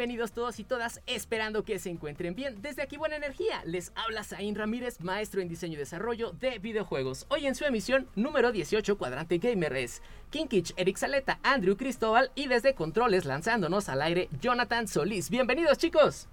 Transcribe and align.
Bienvenidos 0.00 0.32
todos 0.32 0.58
y 0.58 0.64
todas, 0.64 1.02
esperando 1.06 1.62
que 1.62 1.78
se 1.78 1.90
encuentren 1.90 2.34
bien. 2.34 2.62
Desde 2.62 2.80
aquí 2.80 2.96
Buena 2.96 3.16
Energía, 3.16 3.60
les 3.66 3.92
habla 3.94 4.24
Zain 4.24 4.54
Ramírez, 4.54 4.98
maestro 5.02 5.42
en 5.42 5.48
diseño 5.48 5.74
y 5.74 5.76
desarrollo 5.76 6.30
de 6.40 6.58
videojuegos. 6.58 7.26
Hoy 7.28 7.46
en 7.46 7.54
su 7.54 7.66
emisión 7.66 8.08
número 8.16 8.50
18, 8.50 8.96
Cuadrante 8.96 9.36
Gamer 9.36 9.76
es 9.76 10.00
Kinkich, 10.30 10.72
Eric 10.78 10.96
Saleta, 10.96 11.38
Andrew 11.42 11.76
Cristóbal 11.76 12.32
y 12.34 12.48
desde 12.48 12.74
Controles 12.74 13.26
lanzándonos 13.26 13.90
al 13.90 14.00
aire, 14.00 14.30
Jonathan 14.40 14.88
Solís. 14.88 15.28
Bienvenidos 15.28 15.76
chicos. 15.76 16.28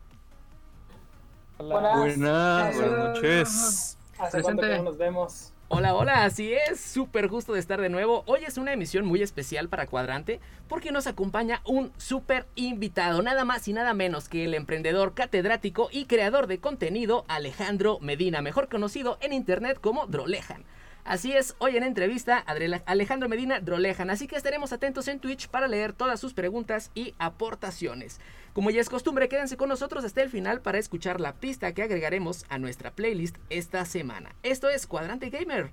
Hola. 1.58 1.98
Buenas, 1.98 2.74
buenas 2.74 2.98
noches. 3.00 3.98
¿Hace 4.18 4.44
cuánto 4.44 4.62
que 4.62 4.78
no 4.78 4.84
nos 4.84 4.98
vemos? 4.98 5.52
Hola, 5.70 5.96
hola, 5.96 6.24
así 6.24 6.54
es, 6.54 6.80
súper 6.80 7.28
gusto 7.28 7.52
de 7.52 7.60
estar 7.60 7.82
de 7.82 7.90
nuevo. 7.90 8.24
Hoy 8.26 8.40
es 8.48 8.58
una 8.58 8.72
emisión 8.72 9.06
muy 9.06 9.22
especial 9.22 9.68
para 9.68 9.86
Cuadrante 9.86 10.40
porque 10.70 10.94
nos 10.94 11.08
acompaña 11.08 11.62
un 11.66 11.92
súper 11.98 12.46
invitado, 12.56 13.22
nada 13.22 13.44
más 13.44 13.68
y 13.68 13.74
nada 13.74 13.94
menos 13.94 14.30
que 14.30 14.46
el 14.46 14.54
emprendedor 14.54 15.14
catedrático 15.14 15.90
y 15.92 16.06
creador 16.06 16.48
de 16.48 16.60
contenido 16.60 17.26
Alejandro 17.28 18.00
Medina, 18.00 18.42
mejor 18.42 18.70
conocido 18.70 19.18
en 19.20 19.34
internet 19.34 19.78
como 19.82 20.08
Drolejan. 20.08 20.64
Así 21.04 21.34
es, 21.34 21.56
hoy 21.60 21.76
en 21.76 21.84
entrevista 21.84 22.46
Alejandro 22.86 23.28
Medina 23.28 23.60
Drolejan, 23.60 24.10
así 24.10 24.28
que 24.28 24.38
estaremos 24.38 24.72
atentos 24.72 25.10
en 25.10 25.20
Twitch 25.20 25.50
para 25.50 25.68
leer 25.68 25.92
todas 25.92 26.20
sus 26.20 26.34
preguntas 26.34 26.92
y 26.96 27.14
aportaciones. 27.18 28.22
Como 28.58 28.72
ya 28.72 28.82
es 28.82 28.90
costumbre, 28.90 29.30
quédense 29.30 29.56
con 29.56 29.70
nosotros 29.70 30.04
hasta 30.04 30.24
el 30.24 30.32
final 30.32 30.62
para 30.62 30.80
escuchar 30.80 31.22
la 31.22 31.34
pista 31.34 31.76
que 31.76 31.84
agregaremos 31.84 32.44
a 32.50 32.58
nuestra 32.58 32.90
playlist 32.90 33.38
esta 33.52 33.86
semana. 33.86 34.34
Esto 34.42 34.68
es 34.68 34.88
Cuadrante 34.88 35.30
Gamer. 35.30 35.70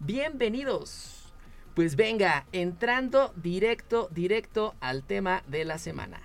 Bienvenidos. 0.00 1.32
Pues 1.74 1.96
venga, 1.96 2.44
entrando 2.52 3.32
directo, 3.36 4.10
directo 4.12 4.74
al 4.80 5.02
tema 5.02 5.44
de 5.48 5.64
la 5.64 5.78
semana. 5.78 6.20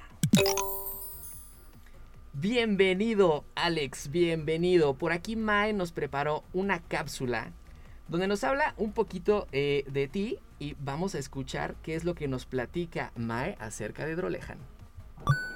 Bienvenido, 2.34 3.46
Alex, 3.56 4.12
bienvenido. 4.12 4.96
Por 4.96 5.14
aquí 5.14 5.38
Mae 5.38 5.72
nos 5.72 5.94
preparó 5.94 6.44
una 6.52 6.82
cápsula 6.82 7.54
donde 8.10 8.28
nos 8.28 8.44
habla 8.44 8.74
un 8.76 8.92
poquito 8.92 9.48
eh, 9.54 9.86
de 9.88 10.10
ti 10.10 10.40
y 10.60 10.76
vamos 10.82 11.16
a 11.16 11.20
escuchar 11.20 11.76
qué 11.82 11.96
es 11.96 12.04
lo 12.04 12.16
que 12.16 12.28
nos 12.28 12.46
platica 12.46 13.14
Mae 13.16 13.56
acerca 13.62 14.06
de 14.06 14.18
Drolejan. 14.18 14.58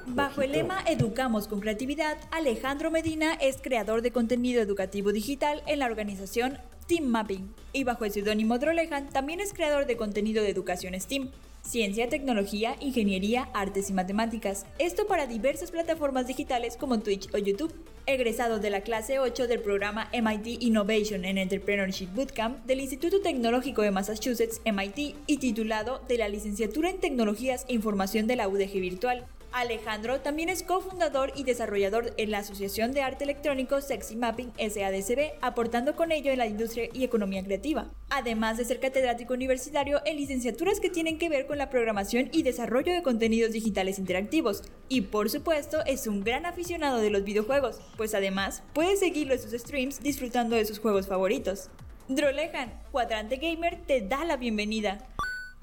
Bajo 0.08 0.44
el 0.44 0.52
lema 0.52 0.84
Educamos 0.88 1.48
con 1.48 1.62
Creatividad, 1.62 2.18
Alejandro 2.30 2.92
Medina 2.92 3.34
es 3.34 3.58
creador 3.60 4.04
de 4.04 4.12
contenido 4.12 4.62
educativo 4.62 5.12
digital 5.12 5.64
en 5.66 5.80
la 5.80 5.88
organización 5.88 6.60
Team 6.86 7.06
Mapping 7.06 7.52
y 7.74 7.84
bajo 7.86 8.06
el 8.06 8.12
seudónimo 8.12 8.60
Drolejan 8.60 9.10
también 9.10 9.40
es 9.40 9.52
creador 9.52 9.88
de 9.88 9.98
contenido 9.98 10.44
de 10.44 10.52
educación 10.52 10.94
STEAM, 10.94 11.32
ciencia, 11.64 12.08
tecnología, 12.08 12.76
ingeniería, 12.80 13.50
artes 13.56 13.90
y 13.90 13.94
matemáticas. 13.94 14.68
Esto 14.78 15.08
para 15.08 15.26
diversas 15.26 15.72
plataformas 15.72 16.28
digitales 16.28 16.78
como 16.78 17.00
Twitch 17.00 17.34
o 17.34 17.40
YouTube. 17.40 17.74
Egresado 18.06 18.60
de 18.60 18.70
la 18.70 18.82
clase 18.82 19.18
8 19.18 19.48
del 19.48 19.62
programa 19.62 20.12
MIT 20.14 20.62
Innovation 20.62 21.26
and 21.26 21.40
Entrepreneurship 21.40 22.10
Bootcamp 22.14 22.64
del 22.66 22.82
Instituto 22.82 23.22
Tecnológico 23.22 23.82
de 23.82 23.90
Massachusetts, 23.90 24.62
MIT, 24.64 25.16
y 25.26 25.38
titulado 25.38 26.04
de 26.08 26.20
la 26.20 26.30
licenciatura 26.30 26.92
en 26.92 27.00
Tecnologías 27.00 27.66
e 27.68 27.74
Información 27.74 28.28
de 28.28 28.36
la 28.36 28.48
UDG 28.48 28.74
Virtual. 28.74 29.26
Alejandro 29.56 30.20
también 30.20 30.50
es 30.50 30.64
cofundador 30.64 31.32
y 31.34 31.46
desarrollador 31.46 32.14
en 32.18 32.30
la 32.30 32.40
Asociación 32.40 32.92
de 32.92 33.02
Arte 33.02 33.24
Electrónico 33.24 33.80
Sexy 33.80 34.18
Mapping 34.18 34.52
SADCB, 34.58 35.32
aportando 35.40 35.96
con 35.96 36.12
ello 36.12 36.30
en 36.30 36.40
la 36.40 36.46
industria 36.46 36.90
y 36.92 37.06
economía 37.06 37.42
creativa. 37.42 37.90
Además 38.10 38.58
de 38.58 38.66
ser 38.66 38.82
catedrático 38.82 39.34
universitario 39.34 40.02
en 40.06 40.18
licenciaturas 40.18 40.82
que 40.82 40.90
tienen 40.90 41.18
que 41.18 41.30
ver 41.30 41.48
con 41.48 41.58
la 41.58 41.70
programación 41.70 42.28
y 42.34 42.44
desarrollo 42.44 42.92
de 42.92 43.02
contenidos 43.02 43.54
digitales 43.54 43.98
interactivos. 43.98 44.62
Y 44.90 45.02
por 45.02 45.30
supuesto, 45.30 45.86
es 45.86 46.06
un 46.06 46.26
gran 46.26 46.46
aficionado 46.46 46.98
de 46.98 47.10
los 47.10 47.24
videojuegos, 47.24 47.80
pues 47.96 48.14
además 48.14 48.62
puede 48.74 48.98
seguirlo 48.98 49.36
en 49.36 49.40
sus 49.40 49.54
streams 49.54 50.04
disfrutando 50.04 50.58
de 50.58 50.66
sus 50.66 50.80
juegos 50.80 51.08
favoritos. 51.08 51.70
Drolejan, 52.10 52.74
Cuadrante 52.92 53.38
Gamer 53.38 53.80
te 53.88 54.02
da 54.02 54.26
la 54.26 54.36
bienvenida. 54.36 55.08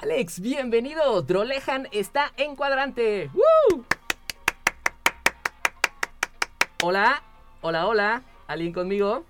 Alex, 0.02 0.40
bienvenido. 0.40 1.22
Drolejan 1.22 1.86
está 1.92 2.32
en 2.36 2.56
cuadrante. 2.56 3.30
¡Woo! 3.32 3.84
Hola, 6.82 7.22
hola, 7.60 7.86
hola. 7.86 8.22
¿Alguien 8.48 8.72
conmigo? 8.72 9.24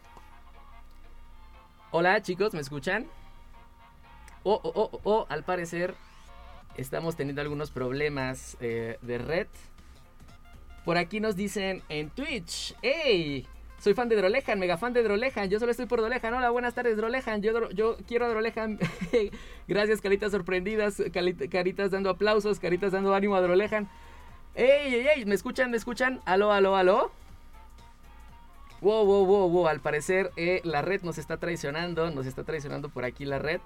Hola, 1.91 2.23
chicos, 2.23 2.55
¿me 2.55 2.61
escuchan? 2.61 3.07
Oh, 4.45 4.59
oh, 4.65 4.73
oh, 4.75 5.01
oh, 5.05 5.27
al 5.29 5.45
parecer 5.45 5.95
estamos 6.79 7.17
teniendo 7.17 7.43
algunos 7.43 7.71
problemas 7.71 8.57
eh, 8.63 8.97
de 9.03 9.19
red. 9.19 9.49
Por 10.87 10.97
aquí 10.97 11.21
nos 11.21 11.37
dicen 11.37 11.83
en 11.91 12.09
Twitch, 12.09 12.75
¡Ey! 12.81 13.47
Soy 13.83 13.95
fan 13.95 14.09
de 14.09 14.15
Drolejan, 14.15 14.61
mega 14.61 14.79
fan 14.79 14.93
de 14.93 15.03
Drolejan. 15.03 15.51
Yo 15.51 15.59
solo 15.59 15.73
estoy 15.73 15.87
por 15.87 15.99
Drolejan. 15.99 16.33
Hola, 16.33 16.51
buenas 16.51 16.73
tardes, 16.73 16.97
Drolejan. 16.97 17.43
Yo, 17.43 17.69
yo 17.71 17.97
quiero 18.07 18.27
a 18.27 18.29
Drolejan. 18.29 18.79
Gracias, 19.67 20.01
caritas 20.01 20.31
sorprendidas, 20.31 21.03
caritas 21.51 21.91
dando 21.91 22.09
aplausos, 22.09 22.61
caritas 22.61 22.93
dando 22.93 23.13
ánimo 23.13 23.35
a 23.35 23.41
Drolejan. 23.41 23.89
¡Ey, 24.55 24.95
ey, 24.95 25.09
ey! 25.17 25.25
¿Me 25.25 25.35
escuchan? 25.35 25.73
¿Me 25.73 25.79
escuchan? 25.79 26.21
¿Aló, 26.27 26.53
aló, 26.53 26.77
aló? 26.77 27.11
Wow, 28.83 29.05
wow, 29.05 29.27
wow, 29.27 29.51
wow. 29.51 29.67
Al 29.67 29.81
parecer 29.81 30.31
eh, 30.37 30.61
la 30.63 30.83
red 30.83 31.03
nos 31.03 31.19
está 31.19 31.39
traicionando. 31.39 32.09
Nos 32.13 32.27
está 32.27 32.45
traicionando 32.45 32.89
por 32.89 33.05
aquí 33.05 33.25
la 33.25 33.41
red. 33.41 33.61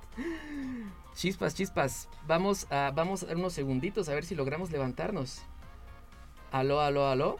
Chispas, 1.15 1.55
chispas. 1.55 2.09
Vamos 2.27 2.67
a, 2.73 2.91
vamos 2.95 3.23
a 3.23 3.35
unos 3.35 3.53
segunditos 3.53 4.09
a 4.09 4.15
ver 4.15 4.25
si 4.25 4.35
logramos 4.35 4.71
levantarnos. 4.71 5.43
¿Aló, 6.53 6.81
aló, 6.81 7.07
aló? 7.07 7.37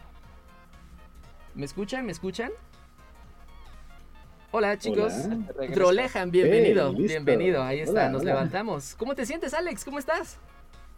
¿Me 1.57 1.65
escuchan? 1.65 2.05
¿Me 2.05 2.11
escuchan? 2.11 2.51
Hola 4.51 4.77
chicos, 4.77 5.11
Drolejan, 5.73 6.29
bienvenido, 6.29 6.93
bienvenido, 6.93 7.63
ahí 7.63 7.79
está, 7.79 8.09
nos 8.09 8.23
levantamos. 8.23 8.93
¿Cómo 8.93 9.15
te 9.15 9.25
sientes 9.25 9.55
Alex? 9.55 9.83
¿Cómo 9.83 9.97
estás? 9.97 10.37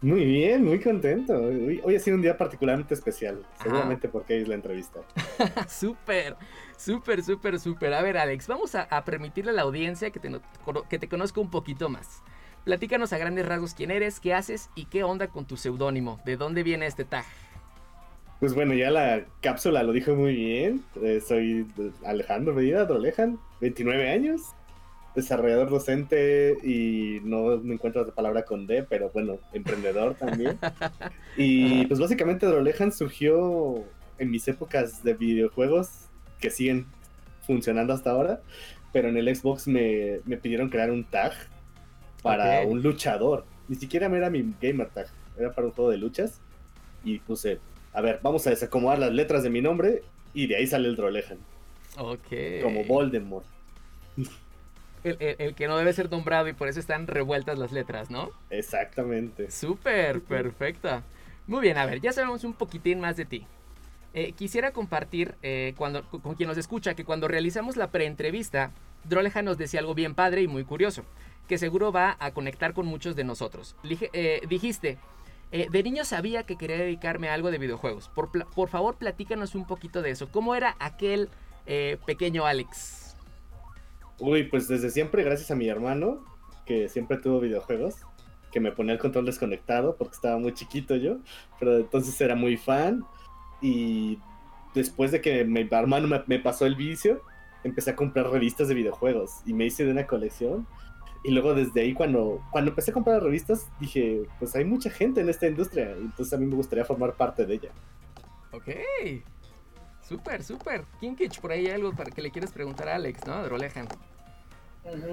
Muy 0.02 0.22
bien, 0.22 0.62
muy 0.62 0.78
contento. 0.78 1.32
Hoy, 1.34 1.96
ha 1.96 1.98
sido 1.98 2.16
un 2.16 2.22
día 2.22 2.36
particularmente 2.36 2.92
especial, 2.92 3.42
seguramente 3.62 4.06
porque 4.10 4.38
es 4.38 4.48
la 4.48 4.54
entrevista. 4.54 5.00
súper, 5.68 6.36
súper, 6.76 7.24
súper, 7.24 7.58
súper. 7.58 7.94
A 7.94 8.02
ver 8.02 8.18
Alex, 8.18 8.46
vamos 8.46 8.74
a, 8.74 9.02
permitirle 9.06 9.52
a 9.52 9.54
la 9.54 9.62
audiencia 9.62 10.10
que 10.10 10.20
te, 10.20 10.30
que 10.90 10.98
te 10.98 11.08
conozca 11.08 11.40
un 11.40 11.50
poquito 11.50 11.88
más. 11.88 12.22
Platícanos 12.64 13.14
a 13.14 13.18
grandes 13.18 13.46
rasgos 13.46 13.72
quién 13.72 13.90
eres, 13.90 14.20
qué 14.20 14.34
haces 14.34 14.68
y 14.74 14.84
qué 14.84 15.04
onda 15.04 15.28
con 15.28 15.46
tu 15.46 15.56
seudónimo. 15.56 16.20
¿De 16.26 16.36
dónde 16.36 16.62
viene 16.62 16.84
este 16.84 17.06
tag? 17.06 17.24
Pues 18.40 18.54
bueno, 18.54 18.72
ya 18.72 18.90
la 18.90 19.26
cápsula 19.42 19.82
lo 19.82 19.92
dijo 19.92 20.14
muy 20.14 20.34
bien. 20.34 20.82
Eh, 21.02 21.20
soy 21.20 21.66
Alejandro 22.06 22.54
Medina 22.54 22.86
Drolejan, 22.86 23.38
29 23.60 24.10
años, 24.10 24.40
desarrollador 25.14 25.68
docente 25.68 26.56
y 26.62 27.20
no 27.22 27.58
me 27.58 27.74
encuentro 27.74 28.02
la 28.02 28.14
palabra 28.14 28.46
con 28.46 28.66
D, 28.66 28.82
pero 28.84 29.10
bueno, 29.10 29.38
emprendedor 29.52 30.14
también. 30.14 30.58
y 31.36 31.84
pues 31.84 32.00
básicamente 32.00 32.46
Drolejan 32.46 32.92
surgió 32.92 33.84
en 34.18 34.30
mis 34.30 34.48
épocas 34.48 35.04
de 35.04 35.12
videojuegos 35.12 36.06
que 36.40 36.48
siguen 36.48 36.86
funcionando 37.46 37.92
hasta 37.92 38.10
ahora, 38.10 38.40
pero 38.90 39.10
en 39.10 39.18
el 39.18 39.36
Xbox 39.36 39.68
me, 39.68 40.20
pidieron 40.40 40.70
crear 40.70 40.90
un 40.90 41.04
tag 41.04 41.32
para 42.22 42.62
un 42.62 42.80
luchador. 42.80 43.44
Ni 43.68 43.76
siquiera 43.76 44.06
era 44.06 44.30
mi 44.30 44.54
gamer 44.62 44.88
tag, 44.88 45.08
era 45.38 45.52
para 45.52 45.66
un 45.66 45.74
juego 45.74 45.90
de 45.90 45.98
luchas 45.98 46.40
y 47.04 47.18
puse 47.18 47.60
a 47.92 48.00
ver, 48.00 48.20
vamos 48.22 48.46
a 48.46 48.50
desacomodar 48.50 48.98
las 48.98 49.12
letras 49.12 49.42
de 49.42 49.50
mi 49.50 49.60
nombre 49.60 50.02
y 50.34 50.46
de 50.46 50.56
ahí 50.56 50.66
sale 50.66 50.88
el 50.88 50.96
Drolejan. 50.96 51.38
Ok. 51.98 52.62
Como 52.62 52.84
Voldemort. 52.84 53.44
El, 55.02 55.54
que 55.54 55.66
no 55.66 55.78
debe 55.78 55.92
ser 55.92 56.10
nombrado 56.10 56.48
y 56.48 56.52
por 56.52 56.68
eso 56.68 56.78
están 56.78 57.06
revueltas 57.06 57.58
las 57.58 57.72
letras, 57.72 58.10
¿no? 58.10 58.30
Exactamente. 58.50 59.50
Súper, 59.50 60.20
perfecta. 60.20 61.02
Muy 61.46 61.62
bien, 61.62 61.78
a 61.78 61.86
ver, 61.86 62.00
ya 62.00 62.12
sabemos 62.12 62.44
un 62.44 62.52
poquitín 62.52 63.00
más 63.00 63.16
de 63.16 63.24
ti. 63.24 63.46
Eh, 64.12 64.32
quisiera 64.32 64.72
compartir 64.72 65.36
eh, 65.42 65.74
cuando, 65.76 66.02
con 66.04 66.34
quien 66.34 66.48
nos 66.48 66.58
escucha 66.58 66.94
que 66.94 67.04
cuando 67.04 67.28
realizamos 67.28 67.76
la 67.76 67.90
preentrevista, 67.90 68.72
Drolejan 69.04 69.44
nos 69.44 69.56
decía 69.56 69.80
algo 69.80 69.94
bien 69.94 70.14
padre 70.14 70.42
y 70.42 70.48
muy 70.48 70.64
curioso, 70.64 71.02
que 71.48 71.58
seguro 71.58 71.92
va 71.92 72.16
a 72.20 72.32
conectar 72.32 72.74
con 72.74 72.86
muchos 72.86 73.16
de 73.16 73.24
nosotros. 73.24 73.76
Eh, 74.12 74.42
dijiste, 74.48 74.98
eh, 75.52 75.68
de 75.70 75.82
niño 75.82 76.04
sabía 76.04 76.44
que 76.44 76.56
quería 76.56 76.76
dedicarme 76.76 77.28
a 77.28 77.34
algo 77.34 77.50
de 77.50 77.58
videojuegos. 77.58 78.08
Por, 78.08 78.68
favor, 78.68 78.96
platícanos 78.96 79.54
un 79.54 79.66
poquito 79.66 80.02
de 80.02 80.10
eso. 80.10 80.30
¿Cómo 80.30 80.54
era 80.54 80.76
aquel 80.78 81.28
eh, 81.66 81.98
pequeño 82.06 82.46
Alex? 82.46 83.16
Uy, 84.18 84.44
pues 84.44 84.68
desde 84.68 84.90
siempre, 84.90 85.24
gracias 85.24 85.50
a 85.50 85.56
mi 85.56 85.68
hermano, 85.68 86.24
que 86.66 86.88
siempre 86.88 87.16
tuvo 87.16 87.40
videojuegos, 87.40 87.96
que 88.52 88.60
me 88.60 88.70
ponía 88.70 88.92
el 88.92 88.98
control 88.98 89.26
desconectado 89.26 89.96
porque 89.96 90.14
estaba 90.14 90.38
muy 90.38 90.52
chiquito 90.54 90.96
yo, 90.96 91.18
pero 91.58 91.78
entonces 91.78 92.20
era 92.20 92.34
muy 92.34 92.56
fan. 92.56 93.04
Y 93.60 94.18
después 94.74 95.10
de 95.10 95.20
que 95.20 95.44
mi 95.44 95.66
hermano 95.70 96.22
me 96.26 96.38
pasó 96.38 96.66
el 96.66 96.76
vicio, 96.76 97.22
empecé 97.64 97.90
a 97.90 97.96
comprar 97.96 98.28
revistas 98.30 98.68
de 98.68 98.74
videojuegos 98.74 99.42
y 99.46 99.52
me 99.52 99.66
hice 99.66 99.84
de 99.84 99.90
una 99.90 100.06
colección. 100.06 100.66
Y 101.22 101.32
luego 101.32 101.54
desde 101.54 101.82
ahí, 101.82 101.92
cuando, 101.92 102.42
cuando 102.50 102.70
empecé 102.70 102.92
a 102.92 102.94
comprar 102.94 103.22
revistas, 103.22 103.68
dije, 103.78 104.22
pues 104.38 104.54
hay 104.56 104.64
mucha 104.64 104.90
gente 104.90 105.20
en 105.20 105.28
esta 105.28 105.46
industria, 105.46 105.90
entonces 105.92 106.32
a 106.32 106.38
mí 106.38 106.46
me 106.46 106.54
gustaría 106.54 106.84
formar 106.84 107.12
parte 107.12 107.44
de 107.44 107.54
ella. 107.54 107.70
Ok. 108.52 108.68
Súper, 110.00 110.42
súper. 110.42 110.84
Kinkich, 110.98 111.40
por 111.40 111.52
ahí 111.52 111.66
hay 111.66 111.72
algo 111.74 111.92
para 111.92 112.10
que 112.10 112.22
le 112.22 112.30
quieras 112.30 112.52
preguntar 112.52 112.88
a 112.88 112.96
Alex, 112.96 113.26
¿no? 113.26 113.42
Drolejan. 113.44 113.86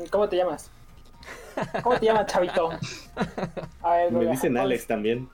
¿Cómo 0.09 0.29
te 0.29 0.37
llamas? 0.37 0.71
¿Cómo 1.83 1.99
te 1.99 2.05
llamas, 2.05 2.25
chavito? 2.27 2.69
A 3.83 3.91
ver, 3.91 4.11
me 4.11 4.25
dicen 4.25 4.57
Alex 4.57 4.87
también. 4.87 5.29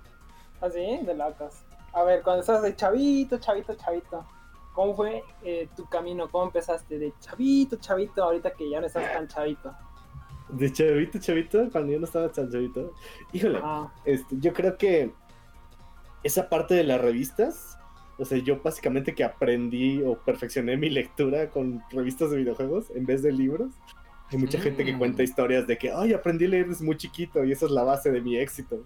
¿Ah, 0.59 0.69
sí? 0.69 0.99
De 1.05 1.13
locos. 1.13 1.61
A 1.93 2.03
ver, 2.03 2.23
cuando 2.23 2.41
estás 2.41 2.63
de 2.63 2.75
chavito, 2.75 3.37
chavito, 3.37 3.75
chavito, 3.75 4.25
¿cómo 4.73 4.95
fue 4.95 5.23
eh, 5.43 5.69
tu 5.75 5.85
camino? 5.87 6.29
¿Cómo 6.29 6.45
empezaste 6.45 6.97
de 6.97 7.13
chavito, 7.19 7.75
chavito, 7.77 8.23
ahorita 8.23 8.51
que 8.51 8.69
ya 8.69 8.79
no 8.79 8.87
estás 8.87 9.13
tan 9.13 9.27
chavito? 9.27 9.73
De 10.57 10.71
chavito, 10.71 11.19
chavito, 11.19 11.69
cuando 11.71 11.93
yo 11.93 11.99
no 11.99 12.05
estaba 12.05 12.31
tan 12.31 12.49
chavito. 12.49 12.93
Híjole, 13.31 13.59
ah. 13.61 13.93
este, 14.05 14.35
yo 14.39 14.53
creo 14.53 14.77
que 14.77 15.11
esa 16.23 16.49
parte 16.49 16.75
de 16.75 16.83
las 16.83 17.01
revistas, 17.01 17.77
o 18.17 18.25
sea, 18.25 18.37
yo 18.37 18.61
básicamente 18.61 19.13
que 19.13 19.23
aprendí 19.23 20.01
o 20.03 20.17
perfeccioné 20.17 20.77
mi 20.77 20.89
lectura 20.89 21.49
con 21.49 21.81
revistas 21.91 22.31
de 22.31 22.37
videojuegos 22.37 22.91
en 22.95 23.05
vez 23.05 23.21
de 23.21 23.31
libros. 23.31 23.73
Hay 24.31 24.37
mucha 24.39 24.59
gente 24.59 24.85
que 24.85 24.97
cuenta 24.97 25.21
mm. 25.21 25.25
historias 25.25 25.67
de 25.67 25.77
que, 25.77 25.91
ay, 25.91 26.13
aprendí 26.13 26.45
a 26.45 26.49
leer 26.49 26.69
desde 26.69 26.85
muy 26.85 26.97
chiquito 26.97 27.43
y 27.43 27.51
esa 27.51 27.65
es 27.65 27.71
la 27.71 27.83
base 27.83 28.11
de 28.11 28.21
mi 28.21 28.37
éxito. 28.37 28.83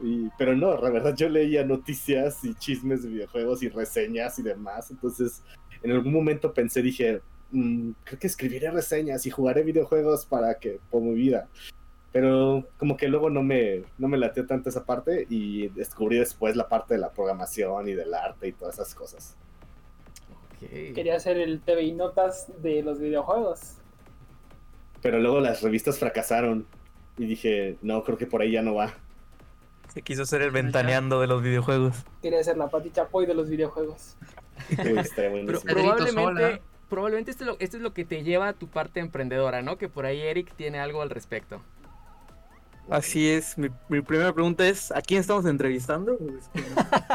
Y, 0.00 0.28
pero 0.36 0.56
no, 0.56 0.76
la 0.76 0.90
verdad 0.90 1.14
yo 1.16 1.28
leía 1.28 1.64
noticias 1.64 2.44
y 2.44 2.54
chismes 2.54 3.02
de 3.02 3.08
videojuegos 3.08 3.62
y 3.62 3.68
reseñas 3.68 4.38
y 4.38 4.42
demás. 4.42 4.90
Entonces, 4.90 5.42
en 5.82 5.92
algún 5.92 6.12
momento 6.12 6.52
pensé, 6.52 6.82
dije, 6.82 7.22
Mm, 7.54 7.92
creo 8.02 8.18
que 8.18 8.26
escribiré 8.26 8.68
reseñas 8.72 9.24
y 9.26 9.30
jugaré 9.30 9.62
videojuegos 9.62 10.26
para 10.26 10.58
que, 10.58 10.80
por 10.90 11.00
mi 11.00 11.14
vida. 11.14 11.48
Pero 12.10 12.66
como 12.78 12.96
que 12.96 13.06
luego 13.06 13.30
no 13.30 13.44
me, 13.44 13.84
no 13.96 14.08
me 14.08 14.18
latió 14.18 14.44
tanto 14.44 14.68
esa 14.68 14.84
parte 14.84 15.24
y 15.30 15.68
descubrí 15.68 16.18
después 16.18 16.56
la 16.56 16.68
parte 16.68 16.94
de 16.94 17.00
la 17.00 17.12
programación 17.12 17.88
y 17.88 17.92
del 17.92 18.12
arte 18.12 18.48
y 18.48 18.52
todas 18.52 18.74
esas 18.74 18.94
cosas. 18.94 19.36
Quería 20.58 21.14
hacer 21.14 21.36
el 21.36 21.60
TV 21.60 21.82
y 21.82 21.92
notas 21.92 22.48
de 22.60 22.82
los 22.82 22.98
videojuegos. 22.98 23.74
Pero 25.00 25.20
luego 25.20 25.40
las 25.40 25.62
revistas 25.62 25.98
fracasaron 25.98 26.66
y 27.18 27.26
dije, 27.26 27.76
no, 27.82 28.02
creo 28.02 28.18
que 28.18 28.26
por 28.26 28.42
ahí 28.42 28.52
ya 28.52 28.62
no 28.62 28.74
va. 28.74 28.94
Se 29.92 30.02
quiso 30.02 30.26
ser 30.26 30.42
el 30.42 30.50
ventaneando 30.50 31.20
de 31.20 31.28
los 31.28 31.40
videojuegos. 31.40 32.04
Quería 32.20 32.42
ser 32.42 32.56
la 32.56 32.68
Pati 32.68 32.90
Chapoy 32.90 33.26
de 33.26 33.34
los 33.34 33.48
videojuegos. 33.48 34.16
Pero 34.76 35.60
probablemente 35.60 36.62
probablemente 36.88 37.30
esto 37.30 37.44
es, 37.44 37.48
lo, 37.48 37.56
esto 37.60 37.76
es 37.76 37.82
lo 37.82 37.92
que 37.92 38.04
te 38.04 38.22
lleva 38.22 38.48
a 38.48 38.52
tu 38.52 38.68
parte 38.68 39.00
emprendedora, 39.00 39.62
¿no? 39.62 39.78
Que 39.78 39.88
por 39.88 40.06
ahí 40.06 40.20
Eric 40.20 40.54
tiene 40.54 40.78
algo 40.78 41.02
al 41.02 41.10
respecto. 41.10 41.60
Así 42.90 43.30
es, 43.30 43.56
mi, 43.56 43.70
primera 44.02 44.32
pregunta 44.32 44.66
es, 44.66 44.92
¿a 44.92 45.00
quién 45.00 45.20
estamos 45.20 45.46
entrevistando? 45.46 46.18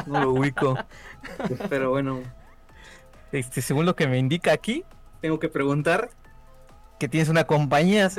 no, 0.07 0.21
lo 0.21 0.31
ubico. 0.31 0.75
Pero 1.69 1.91
bueno, 1.91 2.21
este, 3.31 3.61
según 3.61 3.85
lo 3.85 3.95
que 3.95 4.07
me 4.07 4.17
indica 4.17 4.51
aquí, 4.51 4.83
tengo 5.21 5.39
que 5.39 5.47
preguntar 5.47 6.09
que 6.99 7.07
tienes 7.07 7.29
una 7.29 7.43
compañía, 7.43 8.09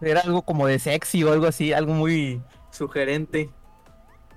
era 0.00 0.20
algo 0.20 0.42
como 0.42 0.66
de 0.66 0.78
sexy 0.78 1.22
o 1.22 1.32
algo 1.32 1.46
así, 1.46 1.72
algo 1.72 1.92
muy 1.92 2.42
sugerente. 2.70 3.50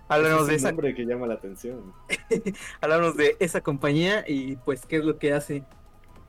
Háblanos 0.09 0.41
es 0.43 0.47
de 0.47 0.55
esa 0.55 0.71
nombre 0.71 0.95
que 0.95 1.05
llama 1.05 1.27
la 1.27 1.35
atención. 1.35 1.93
Háblanos 2.81 3.15
de 3.17 3.35
esa 3.39 3.61
compañía 3.61 4.23
y 4.27 4.57
pues 4.57 4.85
qué 4.85 4.97
es 4.97 5.05
lo 5.05 5.17
que 5.17 5.33
hace. 5.33 5.63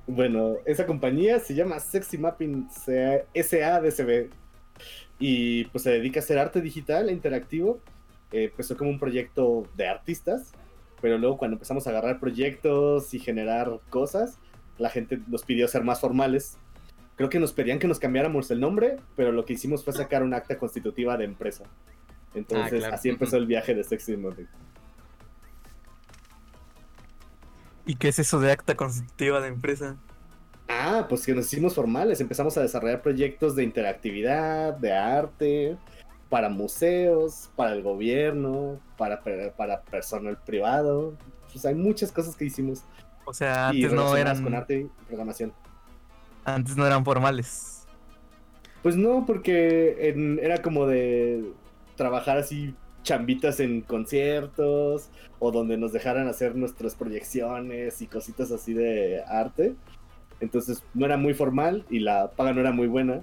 Bueno, 0.08 0.56
esa 0.64 0.86
compañía 0.86 1.38
se 1.38 1.54
llama 1.54 1.78
Sexy 1.80 2.16
Mapping 2.16 2.66
SADCB 2.70 4.30
y 5.18 5.64
pues 5.66 5.84
se 5.84 5.90
dedica 5.90 6.20
a 6.20 6.22
hacer 6.22 6.38
arte 6.38 6.62
digital 6.62 7.10
e 7.10 7.12
interactivo. 7.12 7.78
Eh, 8.32 8.44
empezó 8.44 8.74
como 8.78 8.88
un 8.88 8.98
proyecto 8.98 9.68
de 9.76 9.86
artistas, 9.86 10.52
pero 11.02 11.18
luego 11.18 11.36
cuando 11.36 11.56
empezamos 11.56 11.86
a 11.86 11.90
agarrar 11.90 12.20
proyectos 12.20 13.12
y 13.12 13.18
generar 13.18 13.80
cosas, 13.90 14.38
la 14.78 14.88
gente 14.88 15.20
nos 15.26 15.44
pidió 15.44 15.68
ser 15.68 15.84
más 15.84 16.00
formales. 16.00 16.56
Creo 17.16 17.28
que 17.28 17.38
nos 17.38 17.52
pedían 17.52 17.78
que 17.78 17.86
nos 17.86 17.98
cambiáramos 17.98 18.50
el 18.50 18.60
nombre, 18.60 18.96
pero 19.14 19.30
lo 19.30 19.44
que 19.44 19.52
hicimos 19.52 19.84
fue 19.84 19.92
sacar 19.92 20.22
un 20.22 20.32
acta 20.32 20.56
constitutiva 20.56 21.18
de 21.18 21.24
empresa. 21.24 21.64
Entonces 22.32 22.82
ah, 22.84 22.94
así 22.94 23.10
empezó 23.10 23.36
el 23.36 23.44
viaje 23.44 23.74
de 23.74 23.84
Sexy 23.84 24.16
Mapping. 24.16 24.48
¿Y 27.88 27.96
qué 27.96 28.08
es 28.08 28.18
eso 28.18 28.38
de 28.38 28.52
acta 28.52 28.76
constitutiva 28.76 29.40
de 29.40 29.48
empresa? 29.48 29.96
Ah, 30.68 31.06
pues 31.08 31.24
que 31.24 31.34
nos 31.34 31.46
hicimos 31.46 31.74
formales, 31.74 32.20
empezamos 32.20 32.54
a 32.58 32.60
desarrollar 32.60 33.00
proyectos 33.00 33.56
de 33.56 33.64
interactividad, 33.64 34.74
de 34.74 34.92
arte, 34.92 35.78
para 36.28 36.50
museos, 36.50 37.48
para 37.56 37.72
el 37.72 37.82
gobierno, 37.82 38.78
para, 38.98 39.22
para 39.56 39.80
personal 39.80 40.36
privado. 40.36 41.14
Pues 41.50 41.64
hay 41.64 41.74
muchas 41.74 42.12
cosas 42.12 42.36
que 42.36 42.44
hicimos. 42.44 42.82
O 43.24 43.32
sea, 43.32 43.68
antes 43.68 43.90
no 43.90 44.14
eran... 44.18 44.42
Con 44.42 44.52
arte 44.52 44.80
y 44.80 45.06
programación. 45.06 45.54
Antes 46.44 46.76
no 46.76 46.86
eran 46.86 47.06
formales. 47.06 47.86
Pues 48.82 48.96
no, 48.96 49.24
porque 49.24 50.14
era 50.42 50.60
como 50.60 50.86
de 50.86 51.54
trabajar 51.96 52.36
así 52.36 52.74
chambitas 53.02 53.60
en 53.60 53.80
conciertos 53.82 55.10
o 55.38 55.50
donde 55.50 55.76
nos 55.76 55.92
dejaran 55.92 56.28
hacer 56.28 56.54
nuestras 56.56 56.94
proyecciones 56.94 58.02
y 58.02 58.06
cositas 58.06 58.50
así 58.50 58.74
de 58.74 59.22
arte. 59.26 59.74
Entonces 60.40 60.82
no 60.94 61.06
era 61.06 61.16
muy 61.16 61.34
formal 61.34 61.84
y 61.90 62.00
la 62.00 62.30
paga 62.32 62.52
no 62.52 62.60
era 62.60 62.72
muy 62.72 62.86
buena. 62.86 63.22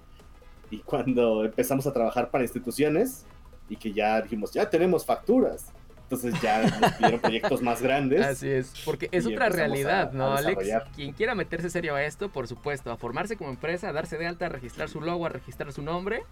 Y 0.71 0.79
cuando 0.79 1.45
empezamos 1.45 1.85
a 1.87 1.93
trabajar 1.93 2.31
para 2.31 2.43
instituciones 2.43 3.25
y 3.69 3.75
que 3.75 3.93
ya 3.93 4.21
dijimos, 4.21 4.51
ya 4.51 4.69
tenemos 4.69 5.05
facturas. 5.05 5.71
Entonces 6.03 6.39
ya 6.39 6.61
nos 6.61 6.93
pidieron 6.93 7.19
proyectos 7.19 7.61
más 7.63 7.81
grandes. 7.81 8.23
Así 8.23 8.47
es, 8.47 8.73
porque 8.85 9.09
es 9.11 9.25
otra 9.25 9.49
realidad, 9.49 10.11
¿no, 10.11 10.35
Alex? 10.35 10.67
Quien 10.95 11.13
quiera 11.13 11.33
meterse 11.33 11.69
serio 11.69 11.95
a 11.95 12.03
esto, 12.03 12.29
por 12.29 12.47
supuesto, 12.47 12.91
a 12.91 12.97
formarse 12.97 13.37
como 13.37 13.49
empresa, 13.49 13.89
a 13.89 13.93
darse 13.93 14.17
de 14.17 14.27
alta, 14.27 14.45
a 14.45 14.49
registrar 14.49 14.87
su 14.87 15.01
logo, 15.01 15.25
a 15.25 15.29
registrar 15.29 15.73
su 15.73 15.81
nombre 15.81 16.23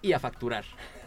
y 0.00 0.12
a 0.12 0.20
facturar. 0.20 0.64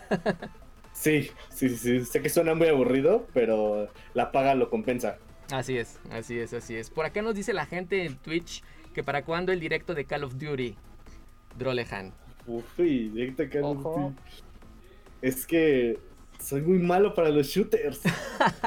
Sí, 0.93 1.29
sí, 1.49 1.69
sí, 1.69 2.05
sé 2.05 2.21
que 2.21 2.29
suena 2.29 2.53
muy 2.55 2.67
aburrido, 2.67 3.27
pero 3.33 3.89
la 4.13 4.31
paga 4.31 4.55
lo 4.55 4.69
compensa. 4.69 5.17
Así 5.51 5.77
es, 5.77 5.99
así 6.09 6.39
es, 6.39 6.53
así 6.53 6.75
es. 6.75 6.89
Por 6.89 7.05
acá 7.05 7.21
nos 7.21 7.35
dice 7.35 7.51
la 7.51 7.65
gente 7.65 8.05
en 8.05 8.15
Twitch 8.17 8.63
que 8.93 9.03
para 9.03 9.25
cuándo 9.25 9.51
el 9.51 9.59
directo 9.59 9.93
de 9.93 10.05
Call 10.05 10.23
of 10.23 10.37
Duty, 10.37 10.75
Drolehan. 11.57 12.13
Uy, 12.47 13.09
directo 13.09 13.43
de 13.43 13.49
Call 13.49 13.63
of 13.63 13.83
Duty. 13.83 14.15
Es 15.21 15.45
que 15.45 15.99
soy 16.39 16.61
muy 16.61 16.79
malo 16.79 17.13
para 17.13 17.29
los 17.29 17.47
shooters. 17.47 18.01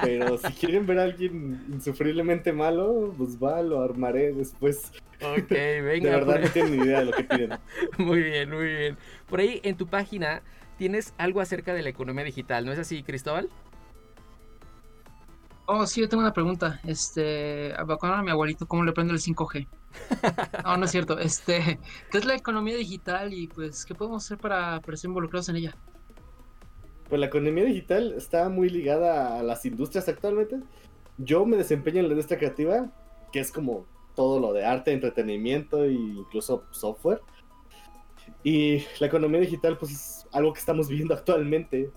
pero 0.02 0.38
si 0.38 0.52
quieren 0.54 0.86
ver 0.86 0.98
a 0.98 1.04
alguien 1.04 1.64
insufriblemente 1.70 2.52
malo, 2.52 3.14
pues 3.16 3.42
va, 3.42 3.62
lo 3.62 3.80
armaré 3.80 4.32
después. 4.32 4.92
Ok, 5.22 5.50
venga. 5.50 6.10
De 6.10 6.16
verdad 6.16 6.40
no 6.40 6.48
tienen 6.48 6.76
ni 6.76 6.84
idea 6.84 7.00
de 7.00 7.04
lo 7.06 7.12
que 7.12 7.24
piden. 7.24 7.58
muy 7.98 8.22
bien, 8.22 8.50
muy 8.50 8.66
bien. 8.66 8.98
Por 9.28 9.40
ahí 9.40 9.60
en 9.62 9.76
tu 9.76 9.86
página 9.86 10.42
tienes 10.78 11.14
algo 11.18 11.40
acerca 11.40 11.74
de 11.74 11.82
la 11.82 11.88
economía 11.88 12.24
digital, 12.24 12.64
¿no 12.64 12.72
es 12.72 12.78
así, 12.78 13.02
Cristóbal? 13.02 13.48
Oh, 15.66 15.86
sí, 15.86 16.00
yo 16.00 16.08
tengo 16.08 16.22
una 16.22 16.32
pregunta. 16.32 16.80
Este, 16.84 17.74
a 17.74 18.22
mi 18.22 18.30
abuelito 18.30 18.66
cómo 18.66 18.84
le 18.84 18.92
prendo 18.92 19.12
el 19.12 19.20
5G. 19.20 19.66
No, 20.64 20.76
no 20.76 20.84
es 20.84 20.90
cierto. 20.90 21.18
Este, 21.26 21.80
¿qué 22.10 22.18
es 22.18 22.24
la 22.24 22.34
economía 22.34 22.76
digital 22.76 23.32
y 23.32 23.48
pues 23.48 23.84
qué 23.84 23.94
podemos 23.94 24.24
hacer 24.24 24.38
para, 24.38 24.80
para 24.80 24.96
ser 24.96 25.08
involucrados 25.08 25.48
en 25.48 25.56
ella? 25.56 25.76
Pues 27.08 27.20
la 27.20 27.26
economía 27.26 27.64
digital 27.64 28.14
está 28.16 28.48
muy 28.48 28.68
ligada 28.68 29.38
a 29.38 29.42
las 29.42 29.64
industrias 29.64 30.08
actualmente. 30.08 30.60
Yo 31.18 31.46
me 31.46 31.56
desempeño 31.56 32.00
en 32.00 32.06
la 32.06 32.12
industria 32.12 32.38
creativa, 32.38 32.92
que 33.32 33.40
es 33.40 33.50
como 33.50 33.86
todo 34.16 34.40
lo 34.40 34.52
de 34.52 34.64
arte, 34.64 34.92
entretenimiento 34.92 35.84
e 35.84 35.92
incluso 35.92 36.64
software. 36.72 37.20
Y 38.42 38.78
la 38.98 39.06
economía 39.06 39.40
digital, 39.40 39.78
pues 39.78 39.92
es 39.92 40.26
algo 40.32 40.52
que 40.52 40.60
estamos 40.60 40.88
viviendo 40.88 41.14
actualmente, 41.14 41.90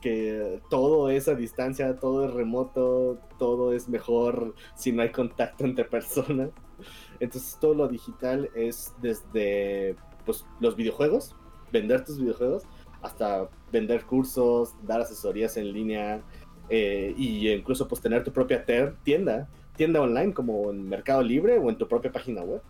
que 0.00 0.60
todo 0.70 1.10
es 1.10 1.28
a 1.28 1.34
distancia, 1.34 1.96
todo 1.96 2.26
es 2.26 2.32
remoto, 2.32 3.18
todo 3.38 3.72
es 3.72 3.88
mejor 3.88 4.54
si 4.76 4.92
no 4.92 5.02
hay 5.02 5.10
contacto 5.10 5.64
entre 5.66 5.84
personas. 5.84 6.50
Entonces 7.20 7.58
todo 7.60 7.74
lo 7.74 7.88
digital 7.88 8.50
es 8.54 8.94
desde 9.00 9.96
pues, 10.24 10.44
los 10.60 10.76
videojuegos, 10.76 11.34
vender 11.72 12.04
tus 12.04 12.18
videojuegos, 12.18 12.64
hasta 13.02 13.48
vender 13.70 14.04
cursos, 14.04 14.74
dar 14.82 15.00
asesorías 15.00 15.56
en 15.56 15.72
línea 15.72 16.22
eh, 16.68 17.14
y 17.16 17.50
incluso 17.50 17.86
pues 17.86 18.00
tener 18.00 18.24
tu 18.24 18.32
propia 18.32 18.64
tienda, 19.04 19.48
tienda 19.76 20.00
online 20.00 20.32
como 20.32 20.70
en 20.70 20.88
Mercado 20.88 21.22
Libre 21.22 21.58
o 21.58 21.70
en 21.70 21.78
tu 21.78 21.88
propia 21.88 22.12
página 22.12 22.42
web. 22.42 22.62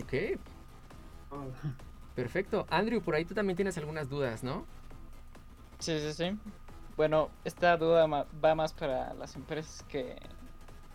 Ok. 0.00 0.38
Perfecto. 2.14 2.66
Andrew, 2.70 3.02
por 3.02 3.14
ahí 3.14 3.24
tú 3.24 3.34
también 3.34 3.56
tienes 3.56 3.76
algunas 3.78 4.08
dudas, 4.08 4.42
¿no? 4.42 4.66
Sí, 5.78 5.98
sí, 6.00 6.12
sí. 6.12 6.38
Bueno, 6.96 7.30
esta 7.44 7.76
duda 7.76 8.06
va 8.06 8.54
más 8.54 8.72
para 8.72 9.12
las 9.14 9.36
empresas 9.36 9.84
que, 9.88 10.16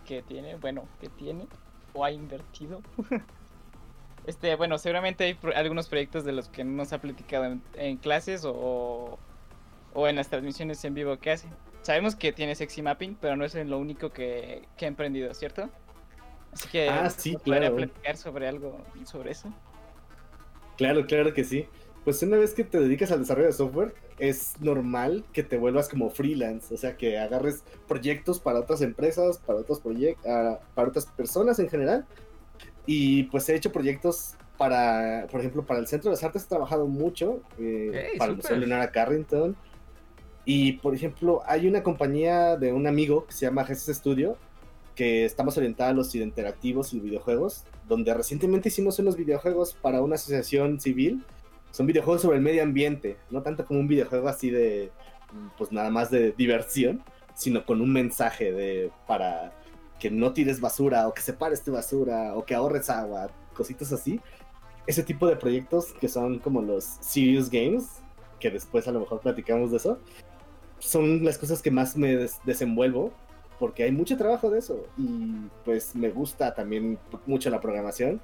que 0.05 0.23
tiene, 0.23 0.55
bueno, 0.55 0.87
que 0.99 1.09
tiene 1.09 1.47
o 1.93 2.03
ha 2.03 2.11
invertido. 2.11 2.81
este, 4.25 4.55
bueno, 4.55 4.77
seguramente 4.77 5.23
hay 5.23 5.37
algunos 5.55 5.87
proyectos 5.87 6.23
de 6.23 6.31
los 6.31 6.49
que 6.49 6.63
no 6.63 6.71
nos 6.71 6.93
ha 6.93 6.99
platicado 6.99 7.57
en, 7.75 7.97
clases 7.97 8.45
o, 8.45 9.19
o, 9.93 10.07
en 10.07 10.15
las 10.15 10.29
transmisiones 10.29 10.83
en 10.85 10.93
vivo 10.93 11.17
que 11.17 11.31
hace. 11.31 11.47
Sabemos 11.81 12.15
que 12.15 12.31
tiene 12.31 12.55
sexy 12.55 12.81
mapping, 12.81 13.17
pero 13.19 13.35
no 13.35 13.45
es 13.45 13.55
lo 13.55 13.79
único 13.79 14.11
que, 14.11 14.67
que 14.77 14.85
ha 14.85 14.87
emprendido, 14.87 15.33
¿cierto? 15.33 15.69
Así 16.51 16.67
que 16.67 16.89
ah, 16.89 17.09
sí, 17.09 17.35
claro. 17.43 17.75
platicar 17.75 18.17
sobre 18.17 18.47
algo 18.47 18.77
sobre 19.05 19.31
eso. 19.31 19.51
Claro, 20.77 21.05
claro 21.05 21.33
que 21.33 21.43
sí. 21.43 21.67
Pues 22.03 22.21
una 22.23 22.37
vez 22.37 22.53
que 22.53 22.63
te 22.63 22.79
dedicas 22.79 23.11
al 23.11 23.19
desarrollo 23.19 23.47
de 23.47 23.53
software, 23.53 23.93
es 24.17 24.59
normal 24.59 25.23
que 25.33 25.43
te 25.43 25.57
vuelvas 25.57 25.87
como 25.87 26.09
freelance, 26.09 26.73
o 26.73 26.77
sea, 26.77 26.97
que 26.97 27.19
agarres 27.19 27.63
proyectos 27.87 28.39
para 28.39 28.59
otras 28.59 28.81
empresas, 28.81 29.37
para 29.37 29.59
otros 29.59 29.79
proyectos, 29.79 30.25
ah, 30.27 30.59
para 30.75 30.89
otras 30.89 31.05
personas 31.05 31.59
en 31.59 31.69
general. 31.69 32.05
Y 32.85 33.23
pues 33.23 33.47
he 33.49 33.55
hecho 33.55 33.71
proyectos 33.71 34.35
para, 34.57 35.27
por 35.31 35.39
ejemplo, 35.39 35.65
para 35.65 35.79
el 35.79 35.87
Centro 35.87 36.09
de 36.09 36.15
las 36.15 36.23
Artes 36.23 36.43
he 36.45 36.47
trabajado 36.47 36.87
mucho, 36.87 37.41
eh, 37.59 38.13
para 38.17 38.31
el 38.31 38.37
Museo 38.37 38.57
Leonora 38.57 38.91
Carrington. 38.91 39.55
Y 40.45 40.73
por 40.73 40.95
ejemplo, 40.95 41.41
hay 41.45 41.67
una 41.67 41.83
compañía 41.83 42.57
de 42.57 42.73
un 42.73 42.87
amigo 42.87 43.25
que 43.25 43.33
se 43.33 43.45
llama 43.45 43.65
Jesus 43.65 43.95
Studio, 43.97 44.37
que 44.95 45.25
estamos 45.25 45.57
orientados 45.57 45.91
a 45.91 45.95
los 45.95 46.15
interactivos 46.15 46.93
y 46.93 46.99
videojuegos, 46.99 47.63
donde 47.87 48.13
recientemente 48.13 48.69
hicimos 48.69 48.99
unos 48.99 49.15
videojuegos 49.15 49.73
para 49.73 50.01
una 50.01 50.15
asociación 50.15 50.79
civil 50.79 51.23
son 51.71 51.87
videojuegos 51.87 52.21
sobre 52.21 52.37
el 52.37 52.43
medio 52.43 52.63
ambiente, 52.63 53.17
no 53.29 53.41
tanto 53.41 53.65
como 53.65 53.79
un 53.79 53.87
videojuego 53.87 54.27
así 54.27 54.49
de, 54.49 54.91
pues 55.57 55.71
nada 55.71 55.89
más 55.89 56.11
de 56.11 56.33
diversión, 56.33 57.01
sino 57.33 57.65
con 57.65 57.81
un 57.81 57.91
mensaje 57.91 58.51
de 58.51 58.91
para 59.07 59.53
que 59.99 60.11
no 60.11 60.33
tires 60.33 60.59
basura 60.59 61.07
o 61.07 61.13
que 61.13 61.21
separes 61.21 61.63
tu 61.63 61.71
basura 61.71 62.35
o 62.35 62.45
que 62.45 62.55
ahorres 62.55 62.89
agua, 62.89 63.29
cositas 63.53 63.91
así. 63.93 64.19
Ese 64.85 65.03
tipo 65.03 65.27
de 65.27 65.37
proyectos 65.37 65.93
que 65.93 66.09
son 66.09 66.39
como 66.39 66.61
los 66.61 66.83
serious 66.83 67.49
games, 67.49 67.85
que 68.39 68.49
después 68.49 68.87
a 68.87 68.91
lo 68.91 68.99
mejor 68.99 69.21
platicamos 69.21 69.71
de 69.71 69.77
eso, 69.77 69.99
son 70.81 71.23
las 71.23 71.37
cosas 71.37 71.61
que 71.61 71.71
más 71.71 71.95
me 71.95 72.27
desenvuelvo 72.43 73.13
porque 73.59 73.83
hay 73.83 73.91
mucho 73.91 74.17
trabajo 74.17 74.49
de 74.49 74.59
eso 74.59 74.83
y 74.97 75.33
pues 75.63 75.95
me 75.95 76.09
gusta 76.09 76.53
también 76.55 76.97
mucho 77.27 77.49
la 77.49 77.61
programación 77.61 78.19